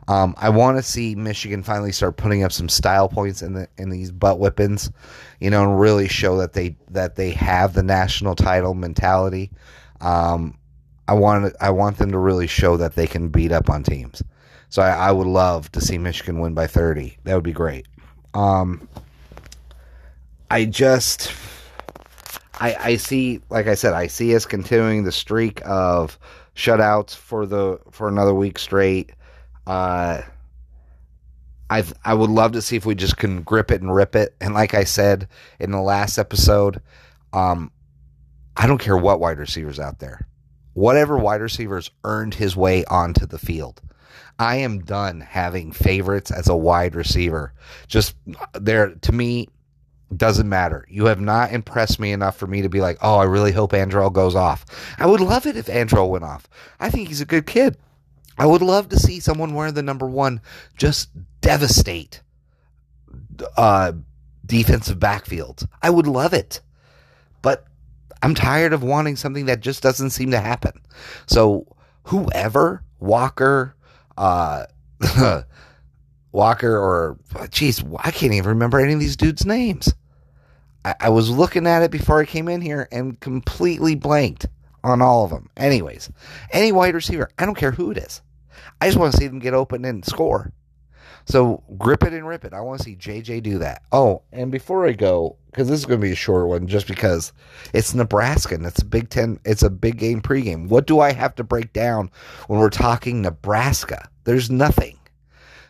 Um, 0.08 0.36
I 0.38 0.50
want 0.50 0.78
to 0.78 0.84
see 0.84 1.16
Michigan 1.16 1.64
finally 1.64 1.92
start 1.92 2.18
putting 2.18 2.44
up 2.44 2.52
some 2.52 2.70
style 2.70 3.10
points 3.10 3.42
in 3.42 3.54
the 3.54 3.68
in 3.78 3.90
these 3.90 4.12
butt 4.12 4.38
whippings, 4.38 4.92
you 5.40 5.50
know, 5.50 5.64
and 5.64 5.80
really 5.80 6.08
show 6.08 6.38
that 6.38 6.54
they 6.54 6.78
that 6.92 7.16
they 7.16 7.32
have 7.32 7.74
the 7.74 7.84
national 7.84 8.36
title 8.36 8.76
mentality. 8.76 9.52
Um, 10.02 10.58
I 11.08 11.14
want 11.14 11.56
I 11.60 11.72
want 11.72 11.98
them 11.98 12.12
to 12.12 12.20
really 12.20 12.48
show 12.48 12.78
that 12.78 12.96
they 12.96 13.08
can 13.08 13.30
beat 13.30 13.52
up 13.52 13.70
on 13.70 13.84
teams. 13.84 14.22
So 14.76 14.82
I, 14.82 14.90
I 14.90 15.12
would 15.14 15.26
love 15.26 15.72
to 15.72 15.80
see 15.80 15.98
Michigan 15.98 16.38
win 16.40 16.54
by 16.54 16.68
30. 16.68 17.18
That 17.24 17.34
would 17.34 17.46
be 17.46 17.54
great. 17.54 17.88
Um, 18.34 18.90
I 20.52 20.66
just 20.66 21.32
I, 22.60 22.76
I 22.78 22.96
see, 22.98 23.40
like 23.50 23.68
I 23.68 23.76
said, 23.76 23.94
I 23.94 24.08
see 24.08 24.36
us 24.36 24.46
continuing 24.46 25.06
the 25.06 25.14
streak 25.14 25.62
of 25.66 26.20
shutouts 26.58 27.16
for 27.16 27.46
the 27.46 27.80
for 27.90 28.10
another 28.10 28.34
week 28.34 28.60
straight. 28.60 29.14
Uh, 29.66 30.24
I 31.70 31.84
I 32.04 32.14
would 32.14 32.30
love 32.30 32.52
to 32.52 32.62
see 32.62 32.76
if 32.76 32.86
we 32.86 32.96
just 32.96 33.16
can 33.16 33.44
grip 33.44 33.72
it 33.72 33.82
and 33.82 33.96
rip 33.96 34.14
it. 34.14 34.36
And 34.42 34.54
like 34.54 34.74
I 34.74 34.84
said 34.84 35.30
in 35.58 35.72
the 35.72 35.80
last 35.80 36.18
episode, 36.18 36.82
um, 37.32 37.72
I 38.58 38.68
don't 38.68 38.80
care 38.80 38.98
what 38.98 39.22
wide 39.22 39.40
receivers 39.40 39.80
out 39.80 40.00
there, 40.00 40.28
whatever 40.74 41.18
wide 41.18 41.40
receivers 41.40 41.90
earned 42.04 42.34
his 42.34 42.58
way 42.58 42.84
onto 42.84 43.26
the 43.26 43.40
field. 43.40 43.82
I 44.38 44.58
am 44.58 44.80
done 44.80 45.22
having 45.22 45.72
favorites 45.72 46.32
as 46.32 46.48
a 46.48 46.56
wide 46.56 46.96
receiver. 46.96 47.54
Just 47.88 48.16
there 48.54 48.96
to 48.96 49.12
me 49.12 49.48
doesn't 50.16 50.48
matter. 50.48 50.86
You 50.90 51.06
have 51.06 51.22
not 51.22 51.52
impressed 51.52 52.00
me 52.00 52.12
enough 52.12 52.38
for 52.38 52.48
me 52.48 52.62
to 52.62 52.70
be 52.70 52.82
like, 52.82 52.98
oh, 53.02 53.18
I 53.18 53.24
really 53.24 53.52
hope 53.52 53.72
Andrel 53.72 54.12
goes 54.12 54.36
off. 54.36 54.66
I 55.00 55.06
would 55.06 55.22
love 55.22 55.46
it 55.46 55.58
if 55.58 55.68
Andrel 55.68 56.10
went 56.10 56.24
off. 56.24 56.48
I 56.80 56.90
think 56.90 57.08
he's 57.08 57.22
a 57.22 57.26
good 57.26 57.46
kid. 57.46 57.78
I 58.38 58.46
would 58.46 58.62
love 58.62 58.90
to 58.90 59.00
see 59.00 59.20
someone 59.20 59.54
wear 59.54 59.72
the 59.72 59.82
number 59.82 60.08
one 60.08 60.42
just 60.78 61.10
devastate 61.42 62.22
uh, 63.58 63.94
defensive 64.46 65.00
backfields. 65.00 65.68
I 65.82 65.90
would 65.90 66.08
love 66.08 66.34
it. 66.34 66.62
But 67.42 67.66
I'm 68.22 68.36
tired 68.36 68.74
of 68.74 68.84
wanting 68.84 69.16
something 69.16 69.46
that 69.46 69.62
just 69.62 69.82
doesn't 69.82 70.10
seem 70.10 70.32
to 70.32 70.40
happen. 70.40 70.82
So 71.28 71.66
whoever, 72.04 72.84
Walker, 73.00 73.76
uh, 74.18 74.66
Walker, 76.32 76.78
or 76.78 77.18
geez, 77.50 77.84
I 78.00 78.12
can't 78.12 78.34
even 78.34 78.50
remember 78.50 78.80
any 78.80 78.94
of 78.94 79.00
these 79.00 79.16
dudes' 79.18 79.46
names. 79.46 79.94
I, 80.84 80.96
I 81.00 81.10
was 81.10 81.30
looking 81.30 81.68
at 81.68 81.84
it 81.84 81.92
before 81.92 82.22
I 82.22 82.26
came 82.26 82.48
in 82.48 82.62
here 82.62 82.88
and 82.92 83.20
completely 83.20 83.96
blanked 83.96 84.48
on 84.84 85.02
all 85.02 85.24
of 85.24 85.32
them. 85.32 85.50
Anyways, 85.58 86.10
any 86.52 86.72
wide 86.72 86.94
receiver, 86.94 87.30
I 87.40 87.46
don't 87.46 87.56
care 87.56 87.72
who 87.72 87.92
it 87.92 87.98
is. 87.98 88.22
I 88.80 88.88
just 88.88 88.98
want 88.98 89.14
to 89.14 89.18
see 89.18 89.28
them 89.28 89.40
get 89.40 89.54
open 89.54 89.86
and 89.86 90.06
score. 90.06 90.52
So 91.26 91.64
grip 91.78 92.04
it 92.04 92.14
and 92.14 92.28
rip 92.28 92.46
it. 92.46 92.54
I 92.54 92.62
want 92.62 92.80
to 92.80 92.84
see 92.84 92.96
JJ 92.96 93.42
do 93.44 93.58
that. 93.60 93.82
Oh, 93.92 94.22
and 94.32 94.52
before 94.52 94.88
I 94.88 94.94
go, 94.94 95.38
because 95.50 95.68
this 95.68 95.80
is 95.80 95.86
going 95.86 96.00
to 96.00 96.06
be 96.06 96.14
a 96.14 96.16
short 96.16 96.48
one, 96.48 96.68
just 96.68 96.88
because 96.88 97.34
it's 97.74 97.96
Nebraska 97.96 98.56
and 98.56 98.66
it's 98.66 98.82
a 98.82 98.86
Big 98.86 99.10
Ten, 99.10 99.40
it's 99.44 99.64
a 99.64 99.70
big 99.70 99.98
game 99.98 100.22
pregame. 100.22 100.68
What 100.68 100.86
do 100.86 101.00
I 101.00 101.14
have 101.14 101.34
to 101.36 101.44
break 101.44 101.74
down 101.74 102.12
when 102.48 102.60
we're 102.60 102.70
talking 102.70 103.22
Nebraska? 103.22 104.08
There's 104.26 104.52
nothing. 104.52 105.00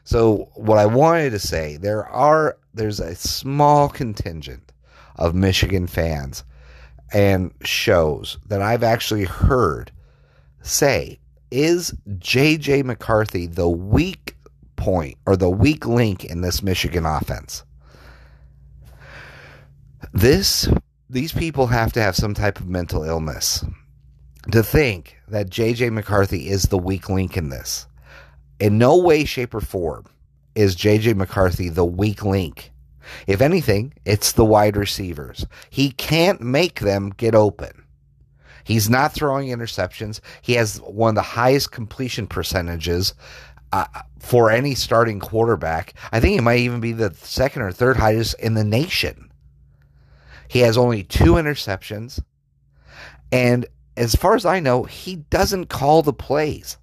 So 0.04 0.50
what 0.56 0.78
I 0.78 0.86
wanted 0.86 1.32
to 1.32 1.40
say, 1.40 1.78
there 1.78 2.06
are 2.08 2.58
there's 2.74 3.00
a 3.00 3.16
small 3.16 3.88
contingent 3.90 4.72
of 5.16 5.34
Michigan 5.34 5.88
fans 5.88 6.44
and 7.14 7.52
shows 7.64 8.38
that 8.48 8.62
I've 8.62 8.84
actually 8.84 9.24
heard 9.24 9.92
say, 10.62 11.20
is 11.50 11.94
JJ 12.10 12.84
McCarthy 12.84 13.48
the 13.48 13.70
weak 13.70 14.35
point 14.76 15.18
or 15.26 15.36
the 15.36 15.50
weak 15.50 15.86
link 15.86 16.26
in 16.26 16.42
this 16.42 16.62
Michigan 16.64 17.06
offense? 17.06 17.64
This 20.14 20.70
these 21.10 21.32
people 21.32 21.68
have 21.68 21.94
to 21.94 22.02
have 22.02 22.16
some 22.16 22.34
type 22.34 22.60
of 22.60 22.68
mental 22.68 23.04
illness 23.04 23.64
to 24.52 24.64
think 24.64 25.18
that 25.28 25.50
JJ 25.50 25.92
McCarthy 25.92 26.50
is 26.50 26.64
the 26.64 26.78
weak 26.78 27.10
link 27.10 27.38
in 27.38 27.50
this. 27.50 27.88
In 28.60 28.78
no 28.78 28.98
way, 28.98 29.26
shape, 29.26 29.54
or 29.54 29.62
form 29.62 30.06
is 30.56 30.76
JJ 30.76 31.16
McCarthy 31.16 31.70
the 31.70 31.86
weak 31.86 32.24
link 32.24 32.72
if 33.28 33.42
anything, 33.42 33.94
it's 34.06 34.32
the 34.32 34.46
wide 34.46 34.78
receivers. 34.78 35.46
He 35.70 35.92
can't 35.92 36.42
make 36.42 36.80
them 36.80 37.12
get 37.12 37.36
open. 37.36 37.84
He's 38.64 38.90
not 38.90 39.14
throwing 39.14 39.50
interceptions. 39.50 40.22
He 40.42 40.54
has 40.54 40.78
one 40.82 41.10
of 41.10 41.16
the 41.16 41.22
highest 41.22 41.72
completion 41.72 42.26
percentages 42.26 43.14
uh, 43.72 43.86
for 44.20 44.52
any 44.52 44.76
starting 44.76 45.20
quarterback. 45.20 45.94
I 46.12 46.20
think 46.20 46.34
he 46.34 46.42
might 46.42 46.60
even 46.60 46.80
be 46.80 46.92
the 46.92 47.14
second 47.14 47.62
or 47.62 47.72
third 47.72 47.98
highest 47.98 48.36
in 48.40 48.54
the 48.54 48.64
nation. 48.64 49.32
He 50.48 50.60
has 50.60 50.78
only 50.78 51.04
two 51.04 51.34
interceptions. 51.34 52.22
And 53.32 53.66
as 53.98 54.16
far 54.16 54.36
as 54.36 54.46
I 54.46 54.60
know, 54.60 54.84
he 54.84 55.18
doesn't 55.18 55.68
call 55.68 56.02
the 56.02 56.14
plays. 56.14 56.78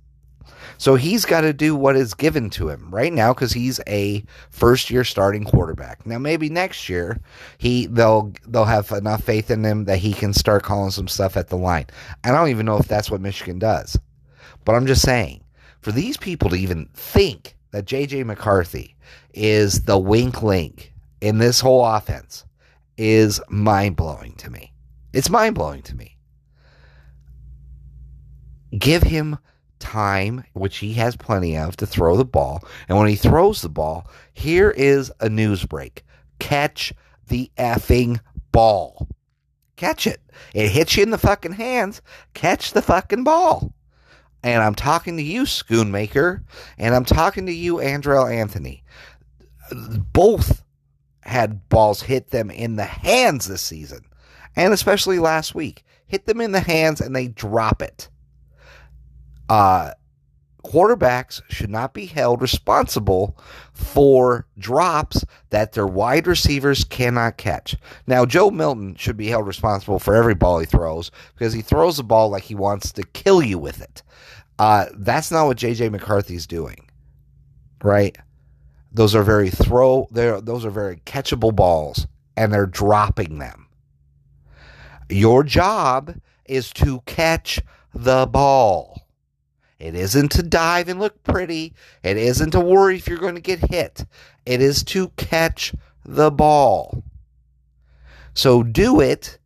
So 0.78 0.96
he's 0.96 1.24
got 1.24 1.42
to 1.42 1.52
do 1.52 1.76
what 1.76 1.96
is 1.96 2.14
given 2.14 2.50
to 2.50 2.68
him 2.68 2.90
right 2.90 3.12
now 3.12 3.32
because 3.32 3.52
he's 3.52 3.80
a 3.86 4.24
first 4.50 4.90
year 4.90 5.04
starting 5.04 5.44
quarterback. 5.44 6.04
Now 6.04 6.18
maybe 6.18 6.48
next 6.48 6.88
year 6.88 7.20
he 7.58 7.86
they'll 7.86 8.32
they'll 8.48 8.64
have 8.64 8.90
enough 8.90 9.22
faith 9.22 9.50
in 9.50 9.64
him 9.64 9.84
that 9.84 9.98
he 9.98 10.12
can 10.12 10.32
start 10.32 10.64
calling 10.64 10.90
some 10.90 11.08
stuff 11.08 11.36
at 11.36 11.48
the 11.48 11.56
line. 11.56 11.86
I 12.24 12.32
don't 12.32 12.48
even 12.48 12.66
know 12.66 12.78
if 12.78 12.88
that's 12.88 13.10
what 13.10 13.20
Michigan 13.20 13.60
does. 13.60 13.96
But 14.64 14.74
I'm 14.74 14.86
just 14.86 15.02
saying, 15.02 15.41
for 15.82 15.92
these 15.92 16.16
people 16.16 16.48
to 16.50 16.56
even 16.56 16.88
think 16.94 17.56
that 17.72 17.84
JJ 17.84 18.24
McCarthy 18.24 18.96
is 19.34 19.82
the 19.82 19.98
wink 19.98 20.42
link 20.42 20.92
in 21.20 21.38
this 21.38 21.60
whole 21.60 21.84
offense 21.84 22.44
is 22.96 23.40
mind 23.48 23.96
blowing 23.96 24.34
to 24.36 24.50
me. 24.50 24.72
It's 25.12 25.28
mind 25.28 25.54
blowing 25.54 25.82
to 25.82 25.96
me. 25.96 26.16
Give 28.78 29.02
him 29.02 29.38
time, 29.78 30.44
which 30.52 30.78
he 30.78 30.94
has 30.94 31.16
plenty 31.16 31.56
of, 31.56 31.76
to 31.76 31.86
throw 31.86 32.16
the 32.16 32.24
ball. 32.24 32.64
And 32.88 32.96
when 32.96 33.08
he 33.08 33.16
throws 33.16 33.60
the 33.60 33.68
ball, 33.68 34.06
here 34.32 34.70
is 34.70 35.12
a 35.20 35.28
news 35.28 35.66
break 35.66 36.04
catch 36.38 36.92
the 37.28 37.50
effing 37.56 38.18
ball. 38.50 39.08
Catch 39.76 40.06
it. 40.08 40.20
It 40.54 40.70
hits 40.70 40.96
you 40.96 41.04
in 41.04 41.10
the 41.10 41.18
fucking 41.18 41.52
hands. 41.52 42.02
Catch 42.34 42.72
the 42.72 42.82
fucking 42.82 43.22
ball. 43.22 43.72
And 44.42 44.62
I'm 44.62 44.74
talking 44.74 45.16
to 45.16 45.22
you, 45.22 45.42
Schoonmaker, 45.42 46.42
and 46.78 46.94
I'm 46.94 47.04
talking 47.04 47.46
to 47.46 47.52
you, 47.52 47.76
Andrel 47.76 48.32
Anthony. 48.32 48.82
Both 50.12 50.62
had 51.22 51.68
balls 51.68 52.02
hit 52.02 52.30
them 52.30 52.50
in 52.50 52.76
the 52.76 52.84
hands 52.84 53.46
this 53.46 53.62
season, 53.62 54.04
and 54.56 54.72
especially 54.72 55.18
last 55.18 55.54
week. 55.54 55.84
Hit 56.06 56.26
them 56.26 56.40
in 56.40 56.52
the 56.52 56.60
hands 56.60 57.00
and 57.00 57.16
they 57.16 57.28
drop 57.28 57.80
it 57.80 58.10
uh, 59.48 59.92
quarterbacks 60.64 61.42
should 61.48 61.70
not 61.70 61.94
be 61.94 62.06
held 62.06 62.40
responsible 62.40 63.36
for 63.72 64.46
drops 64.58 65.24
that 65.50 65.72
their 65.72 65.86
wide 65.86 66.26
receivers 66.26 66.84
cannot 66.84 67.36
catch. 67.36 67.76
Now, 68.06 68.24
Joe 68.24 68.50
Milton 68.50 68.94
should 68.96 69.16
be 69.16 69.28
held 69.28 69.46
responsible 69.46 69.98
for 69.98 70.14
every 70.14 70.34
ball 70.34 70.58
he 70.58 70.66
throws 70.66 71.10
because 71.34 71.52
he 71.52 71.62
throws 71.62 71.96
the 71.96 72.04
ball 72.04 72.30
like 72.30 72.44
he 72.44 72.54
wants 72.54 72.92
to 72.92 73.02
kill 73.02 73.42
you 73.42 73.58
with 73.58 73.80
it. 73.80 74.02
Uh, 74.58 74.86
that's 74.94 75.30
not 75.30 75.46
what 75.46 75.56
JJ 75.56 75.90
McCarthy's 75.90 76.46
doing, 76.46 76.88
right? 77.82 78.16
Those 78.92 79.14
are 79.14 79.22
very 79.22 79.50
throw. 79.50 80.06
Those 80.10 80.64
are 80.64 80.70
very 80.70 80.96
catchable 81.06 81.54
balls, 81.54 82.06
and 82.36 82.52
they're 82.52 82.66
dropping 82.66 83.38
them. 83.38 83.66
Your 85.08 85.42
job 85.42 86.14
is 86.44 86.72
to 86.74 87.00
catch 87.06 87.60
the 87.94 88.26
ball. 88.26 88.91
It 89.82 89.96
isn't 89.96 90.30
to 90.32 90.44
dive 90.44 90.88
and 90.88 91.00
look 91.00 91.24
pretty. 91.24 91.74
It 92.04 92.16
isn't 92.16 92.52
to 92.52 92.60
worry 92.60 92.98
if 92.98 93.08
you're 93.08 93.18
going 93.18 93.34
to 93.34 93.40
get 93.40 93.70
hit. 93.70 94.06
It 94.46 94.62
is 94.62 94.84
to 94.84 95.08
catch 95.16 95.74
the 96.04 96.30
ball. 96.30 97.02
So 98.32 98.62
do 98.62 99.00
it. 99.00 99.38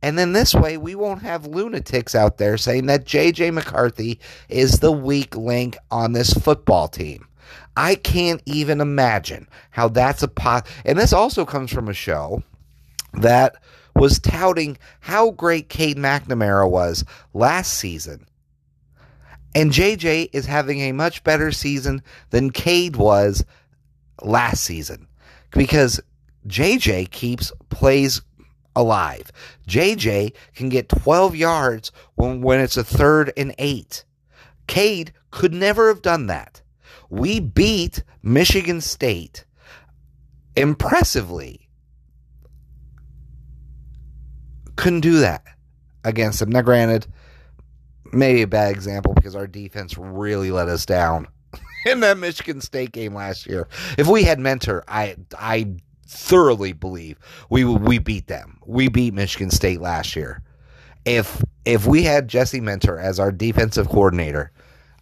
And 0.00 0.18
then 0.18 0.32
this 0.32 0.54
way, 0.54 0.78
we 0.78 0.94
won't 0.94 1.20
have 1.20 1.44
lunatics 1.44 2.14
out 2.14 2.38
there 2.38 2.56
saying 2.56 2.86
that 2.86 3.04
J.J. 3.04 3.50
McCarthy 3.50 4.18
is 4.48 4.78
the 4.78 4.92
weak 4.92 5.36
link 5.36 5.76
on 5.90 6.12
this 6.12 6.32
football 6.32 6.88
team. 6.88 7.28
I 7.76 7.96
can't 7.96 8.40
even 8.46 8.80
imagine 8.80 9.46
how 9.72 9.88
that's 9.88 10.22
a 10.22 10.28
pot. 10.28 10.66
And 10.86 10.98
this 10.98 11.12
also 11.12 11.44
comes 11.44 11.70
from 11.70 11.88
a 11.88 11.94
show 11.94 12.42
that 13.12 13.56
was 13.94 14.20
touting 14.20 14.78
how 15.00 15.32
great 15.32 15.68
Cade 15.68 15.98
McNamara 15.98 16.70
was 16.70 17.04
last 17.34 17.74
season 17.74 18.26
and 19.54 19.70
JJ 19.72 20.30
is 20.32 20.46
having 20.46 20.80
a 20.80 20.92
much 20.92 21.24
better 21.24 21.52
season 21.52 22.02
than 22.30 22.50
Cade 22.50 22.96
was 22.96 23.44
last 24.22 24.64
season 24.64 25.08
because 25.50 26.00
JJ 26.46 27.10
keeps 27.10 27.52
plays 27.70 28.22
alive. 28.74 29.32
JJ 29.68 30.34
can 30.54 30.68
get 30.68 30.88
12 30.88 31.34
yards 31.34 31.92
when, 32.14 32.42
when 32.42 32.60
it's 32.60 32.76
a 32.76 32.84
third 32.84 33.32
and 33.36 33.54
eight. 33.58 34.04
Cade 34.66 35.12
could 35.30 35.54
never 35.54 35.88
have 35.88 36.02
done 36.02 36.26
that. 36.26 36.62
We 37.08 37.40
beat 37.40 38.02
Michigan 38.22 38.80
State 38.80 39.44
impressively. 40.56 41.68
Couldn't 44.76 45.00
do 45.00 45.20
that 45.20 45.44
against 46.04 46.40
them. 46.40 46.50
Now, 46.50 46.62
granted, 46.62 47.06
maybe 48.16 48.42
a 48.42 48.46
bad 48.46 48.72
example 48.72 49.14
because 49.14 49.36
our 49.36 49.46
defense 49.46 49.96
really 49.96 50.50
let 50.50 50.68
us 50.68 50.86
down 50.86 51.28
in 51.86 52.00
that 52.00 52.18
Michigan 52.18 52.60
State 52.60 52.92
game 52.92 53.14
last 53.14 53.46
year. 53.46 53.68
If 53.98 54.06
we 54.08 54.22
had 54.22 54.38
Minter, 54.38 54.84
I 54.88 55.16
I 55.38 55.76
thoroughly 56.06 56.72
believe 56.72 57.18
we 57.50 57.64
we 57.64 57.98
beat 57.98 58.26
them. 58.26 58.58
We 58.66 58.88
beat 58.88 59.14
Michigan 59.14 59.50
State 59.50 59.80
last 59.80 60.16
year. 60.16 60.42
If 61.04 61.42
if 61.64 61.86
we 61.86 62.02
had 62.02 62.28
Jesse 62.28 62.60
Minter 62.60 62.98
as 62.98 63.20
our 63.20 63.32
defensive 63.32 63.88
coordinator, 63.88 64.50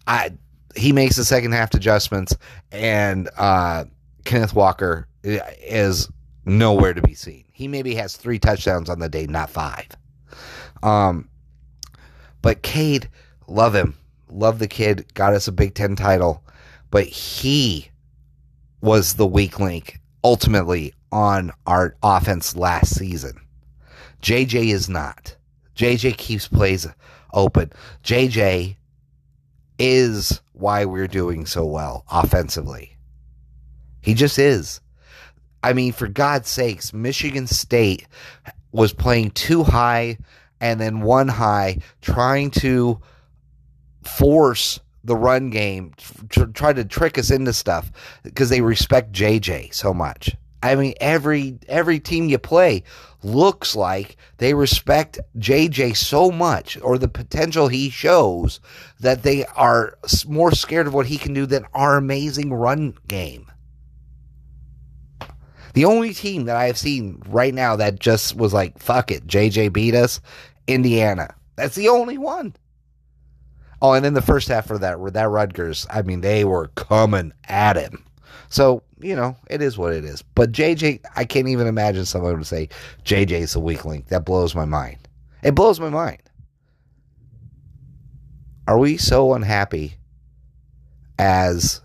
I 0.06 0.32
he 0.76 0.92
makes 0.92 1.16
the 1.16 1.24
second 1.24 1.52
half 1.52 1.72
adjustments, 1.74 2.36
and 2.72 3.28
uh, 3.36 3.84
Kenneth 4.24 4.54
Walker 4.54 5.06
is 5.22 6.08
nowhere 6.44 6.94
to 6.94 7.02
be 7.02 7.14
seen. 7.14 7.44
He 7.52 7.68
maybe 7.68 7.94
has 7.94 8.16
three 8.16 8.38
touchdowns 8.38 8.90
on 8.90 8.98
the 8.98 9.08
day, 9.08 9.26
not 9.26 9.50
five. 9.50 9.88
Um, 10.82 11.28
but 12.44 12.60
Cade, 12.60 13.08
love 13.48 13.74
him, 13.74 13.96
love 14.28 14.58
the 14.58 14.68
kid, 14.68 15.06
got 15.14 15.32
us 15.32 15.48
a 15.48 15.52
Big 15.52 15.74
Ten 15.74 15.96
title, 15.96 16.44
but 16.90 17.06
he 17.06 17.90
was 18.82 19.14
the 19.14 19.26
weak 19.26 19.58
link 19.58 19.98
ultimately 20.22 20.92
on 21.10 21.52
our 21.66 21.96
offense 22.02 22.54
last 22.54 22.96
season. 22.96 23.40
JJ 24.20 24.74
is 24.74 24.90
not. 24.90 25.34
JJ 25.74 26.18
keeps 26.18 26.46
plays 26.46 26.86
open. 27.32 27.72
JJ 28.02 28.76
is 29.78 30.42
why 30.52 30.84
we're 30.84 31.08
doing 31.08 31.46
so 31.46 31.64
well 31.64 32.04
offensively. 32.10 32.98
He 34.02 34.12
just 34.12 34.38
is. 34.38 34.82
I 35.62 35.72
mean, 35.72 35.92
for 35.94 36.08
God's 36.08 36.50
sakes, 36.50 36.92
Michigan 36.92 37.46
State 37.46 38.06
was 38.70 38.92
playing 38.92 39.30
too 39.30 39.64
high 39.64 40.18
and 40.64 40.80
then 40.80 41.02
one 41.02 41.28
high, 41.28 41.76
trying 42.00 42.50
to 42.50 42.98
force 44.02 44.80
the 45.04 45.14
run 45.14 45.50
game, 45.50 45.92
try 46.54 46.72
to 46.72 46.86
trick 46.86 47.18
us 47.18 47.30
into 47.30 47.52
stuff 47.52 47.92
because 48.22 48.48
they 48.48 48.62
respect 48.62 49.12
JJ 49.12 49.74
so 49.74 49.92
much. 49.92 50.34
I 50.62 50.74
mean, 50.76 50.94
every 51.02 51.58
every 51.68 52.00
team 52.00 52.30
you 52.30 52.38
play 52.38 52.82
looks 53.22 53.76
like 53.76 54.16
they 54.38 54.54
respect 54.54 55.20
JJ 55.36 55.98
so 55.98 56.30
much, 56.30 56.80
or 56.80 56.96
the 56.96 57.08
potential 57.08 57.68
he 57.68 57.90
shows, 57.90 58.58
that 59.00 59.22
they 59.22 59.44
are 59.44 59.98
more 60.26 60.52
scared 60.52 60.86
of 60.86 60.94
what 60.94 61.08
he 61.08 61.18
can 61.18 61.34
do 61.34 61.44
than 61.44 61.66
our 61.74 61.98
amazing 61.98 62.54
run 62.54 62.94
game. 63.06 63.50
The 65.74 65.84
only 65.84 66.14
team 66.14 66.44
that 66.44 66.56
I 66.56 66.66
have 66.66 66.78
seen 66.78 67.20
right 67.26 67.52
now 67.52 67.76
that 67.76 67.98
just 67.98 68.36
was 68.36 68.54
like, 68.54 68.78
fuck 68.78 69.10
it, 69.10 69.26
JJ 69.26 69.72
beat 69.72 69.94
us, 69.94 70.20
Indiana. 70.66 71.34
That's 71.56 71.74
the 71.74 71.88
only 71.88 72.18
one. 72.18 72.54
Oh, 73.82 73.92
and 73.92 74.04
then 74.04 74.14
the 74.14 74.22
first 74.22 74.48
half 74.48 74.70
of 74.70 74.80
that, 74.80 74.98
that 75.12 75.28
Rutgers, 75.28 75.86
I 75.90 76.02
mean, 76.02 76.22
they 76.22 76.44
were 76.44 76.68
coming 76.68 77.32
at 77.48 77.76
him. 77.76 78.04
So, 78.48 78.82
you 79.00 79.14
know, 79.14 79.36
it 79.50 79.60
is 79.60 79.76
what 79.76 79.92
it 79.92 80.04
is. 80.04 80.22
But 80.22 80.52
JJ, 80.52 81.00
I 81.16 81.24
can't 81.24 81.48
even 81.48 81.66
imagine 81.66 82.04
someone 82.04 82.36
would 82.36 82.46
say 82.46 82.68
JJ's 83.04 83.54
a 83.54 83.60
weak 83.60 83.84
link. 83.84 84.08
That 84.08 84.24
blows 84.24 84.54
my 84.54 84.64
mind. 84.64 84.98
It 85.42 85.54
blows 85.54 85.80
my 85.80 85.90
mind. 85.90 86.22
Are 88.66 88.78
we 88.78 88.96
so 88.96 89.34
unhappy 89.34 89.94
as 91.18 91.82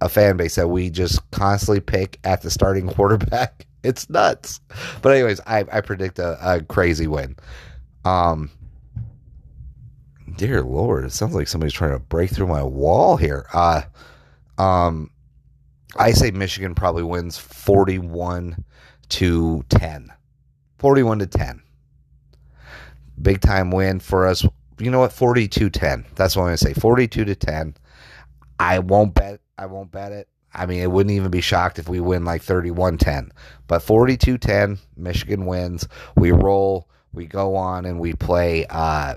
a 0.00 0.08
fan 0.08 0.36
base 0.36 0.56
that 0.56 0.68
we 0.68 0.90
just 0.90 1.28
constantly 1.30 1.80
pick 1.80 2.18
at 2.24 2.42
the 2.42 2.50
starting 2.50 2.88
quarterback? 2.94 3.66
It's 3.82 4.10
nuts. 4.10 4.60
But 5.00 5.14
anyways, 5.14 5.40
I, 5.46 5.64
I 5.72 5.80
predict 5.80 6.18
a, 6.18 6.36
a 6.42 6.62
crazy 6.62 7.06
win. 7.06 7.36
Um, 8.08 8.50
dear 10.36 10.62
Lord, 10.62 11.04
it 11.04 11.12
sounds 11.12 11.34
like 11.34 11.48
somebody's 11.48 11.74
trying 11.74 11.92
to 11.92 11.98
break 11.98 12.30
through 12.30 12.46
my 12.46 12.62
wall 12.62 13.16
here. 13.16 13.46
Uh, 13.52 13.82
um, 14.56 15.10
I 15.96 16.12
say 16.12 16.30
Michigan 16.30 16.74
probably 16.74 17.02
wins 17.02 17.36
41 17.36 18.64
to 19.10 19.64
10. 19.68 20.12
41 20.78 21.18
to 21.18 21.26
10. 21.26 21.62
Big 23.20 23.40
time 23.40 23.70
win 23.70 24.00
for 24.00 24.26
us. 24.26 24.46
You 24.78 24.90
know 24.90 25.00
what? 25.00 25.12
42 25.12 25.70
10. 25.70 26.06
That's 26.14 26.36
what 26.36 26.42
I'm 26.42 26.48
going 26.48 26.56
to 26.56 26.64
say. 26.64 26.72
42 26.72 27.24
to 27.24 27.34
10. 27.34 27.74
I 28.58 28.78
won't 28.78 29.14
bet. 29.14 29.40
I 29.58 29.66
won't 29.66 29.90
bet 29.90 30.12
it. 30.12 30.28
I 30.54 30.66
mean, 30.66 30.80
it 30.80 30.90
wouldn't 30.90 31.14
even 31.14 31.30
be 31.30 31.40
shocked 31.40 31.78
if 31.78 31.88
we 31.88 32.00
win 32.00 32.24
like 32.24 32.42
31 32.42 32.96
10. 32.96 33.32
But 33.66 33.82
42 33.82 34.38
10, 34.38 34.78
Michigan 34.96 35.46
wins. 35.46 35.86
We 36.16 36.30
roll. 36.30 36.88
We 37.18 37.26
go 37.26 37.56
on 37.56 37.84
and 37.84 37.98
we 37.98 38.12
play 38.12 38.64
uh, 38.70 39.16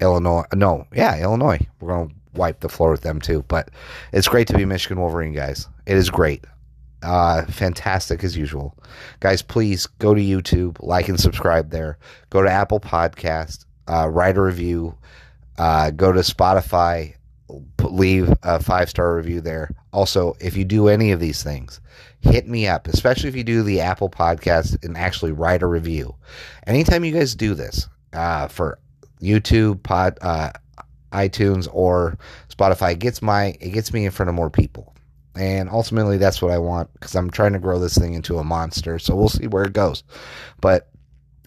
Illinois. 0.00 0.44
No, 0.54 0.86
yeah, 0.94 1.20
Illinois. 1.20 1.58
We're 1.80 1.88
going 1.88 2.10
to 2.10 2.14
wipe 2.34 2.60
the 2.60 2.68
floor 2.68 2.92
with 2.92 3.00
them 3.00 3.20
too. 3.20 3.44
But 3.48 3.70
it's 4.12 4.28
great 4.28 4.46
to 4.46 4.56
be 4.56 4.64
Michigan 4.64 5.00
Wolverine, 5.00 5.32
guys. 5.32 5.66
It 5.84 5.96
is 5.96 6.10
great. 6.10 6.44
Uh, 7.02 7.44
fantastic 7.46 8.22
as 8.22 8.36
usual. 8.36 8.78
Guys, 9.18 9.42
please 9.42 9.88
go 9.98 10.14
to 10.14 10.20
YouTube, 10.20 10.76
like 10.78 11.08
and 11.08 11.18
subscribe 11.18 11.70
there. 11.70 11.98
Go 12.30 12.40
to 12.40 12.48
Apple 12.48 12.78
Podcast, 12.78 13.64
uh, 13.88 14.08
write 14.08 14.36
a 14.36 14.42
review. 14.42 14.96
Uh, 15.58 15.90
go 15.90 16.12
to 16.12 16.20
Spotify, 16.20 17.16
leave 17.82 18.32
a 18.42 18.60
five 18.60 18.88
star 18.88 19.16
review 19.16 19.40
there. 19.40 19.70
Also, 19.92 20.36
if 20.40 20.56
you 20.56 20.64
do 20.64 20.88
any 20.88 21.12
of 21.12 21.20
these 21.20 21.42
things, 21.42 21.80
hit 22.20 22.48
me 22.48 22.66
up, 22.66 22.88
especially 22.88 23.28
if 23.28 23.36
you 23.36 23.44
do 23.44 23.62
the 23.62 23.80
Apple 23.80 24.08
Podcast 24.08 24.82
and 24.84 24.96
actually 24.96 25.32
write 25.32 25.62
a 25.62 25.66
review. 25.66 26.14
Anytime 26.66 27.04
you 27.04 27.12
guys 27.12 27.34
do 27.34 27.54
this 27.54 27.88
uh, 28.12 28.48
for 28.48 28.78
YouTube, 29.20 29.82
pod, 29.82 30.18
uh, 30.20 30.50
iTunes 31.14 31.68
or 31.72 32.18
Spotify. 32.50 32.92
It 32.92 32.98
gets 32.98 33.22
my 33.22 33.56
it 33.60 33.70
gets 33.70 33.92
me 33.92 34.04
in 34.04 34.10
front 34.10 34.28
of 34.28 34.34
more 34.34 34.50
people. 34.50 34.94
And 35.36 35.68
ultimately 35.68 36.18
that's 36.18 36.42
what 36.42 36.52
I 36.52 36.58
want 36.58 36.92
because 36.92 37.14
I'm 37.14 37.30
trying 37.30 37.54
to 37.54 37.58
grow 37.58 37.78
this 37.78 37.96
thing 37.96 38.14
into 38.14 38.38
a 38.38 38.44
monster. 38.44 38.98
So 38.98 39.16
we'll 39.16 39.28
see 39.28 39.46
where 39.46 39.64
it 39.64 39.72
goes. 39.72 40.04
But 40.60 40.90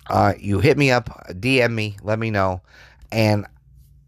uh, 0.09 0.33
you 0.39 0.59
hit 0.59 0.77
me 0.77 0.91
up, 0.91 1.09
DM 1.29 1.73
me, 1.73 1.97
let 2.01 2.17
me 2.19 2.31
know. 2.31 2.61
And 3.11 3.45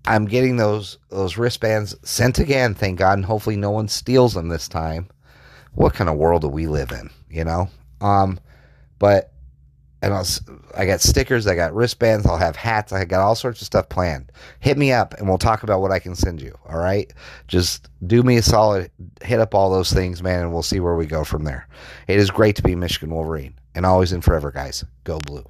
I'm 0.05 0.25
getting 0.25 0.57
those 0.57 0.97
those 1.09 1.37
wristbands 1.37 1.95
sent 2.03 2.39
again, 2.39 2.73
thank 2.73 2.99
God, 2.99 3.17
and 3.17 3.25
hopefully 3.25 3.57
no 3.57 3.71
one 3.71 3.87
steals 3.87 4.33
them 4.33 4.47
this 4.47 4.67
time. 4.67 5.09
What 5.73 5.93
kind 5.93 6.09
of 6.09 6.17
world 6.17 6.41
do 6.41 6.47
we 6.47 6.67
live 6.67 6.91
in, 6.91 7.09
you 7.29 7.43
know? 7.43 7.69
Um, 8.01 8.39
but 8.97 9.33
and 10.01 10.13
I'll, 10.13 10.25
I 10.75 10.85
got 10.85 11.01
stickers, 11.01 11.45
I 11.45 11.55
got 11.55 11.73
wristbands, 11.73 12.25
I'll 12.25 12.37
have 12.37 12.55
hats, 12.55 12.93
I 12.93 13.03
got 13.05 13.19
all 13.19 13.35
sorts 13.35 13.61
of 13.61 13.65
stuff 13.65 13.89
planned. 13.89 14.31
Hit 14.61 14.77
me 14.77 14.91
up 14.91 15.13
and 15.15 15.27
we'll 15.27 15.37
talk 15.37 15.63
about 15.63 15.81
what 15.81 15.91
I 15.91 15.99
can 15.99 16.15
send 16.15 16.41
you. 16.41 16.57
All 16.67 16.77
right. 16.77 17.11
Just 17.47 17.89
do 18.07 18.23
me 18.23 18.37
a 18.37 18.41
solid, 18.41 18.91
hit 19.21 19.39
up 19.39 19.53
all 19.53 19.69
those 19.69 19.91
things, 19.91 20.23
man, 20.23 20.41
and 20.41 20.53
we'll 20.53 20.63
see 20.63 20.79
where 20.79 20.95
we 20.95 21.05
go 21.05 21.23
from 21.23 21.43
there. 21.43 21.67
It 22.07 22.17
is 22.17 22.31
great 22.31 22.55
to 22.55 22.63
be 22.63 22.75
Michigan 22.75 23.13
Wolverine 23.13 23.55
and 23.75 23.85
always 23.85 24.13
and 24.13 24.23
forever, 24.23 24.51
guys. 24.51 24.85
Go 25.03 25.19
blue. 25.19 25.45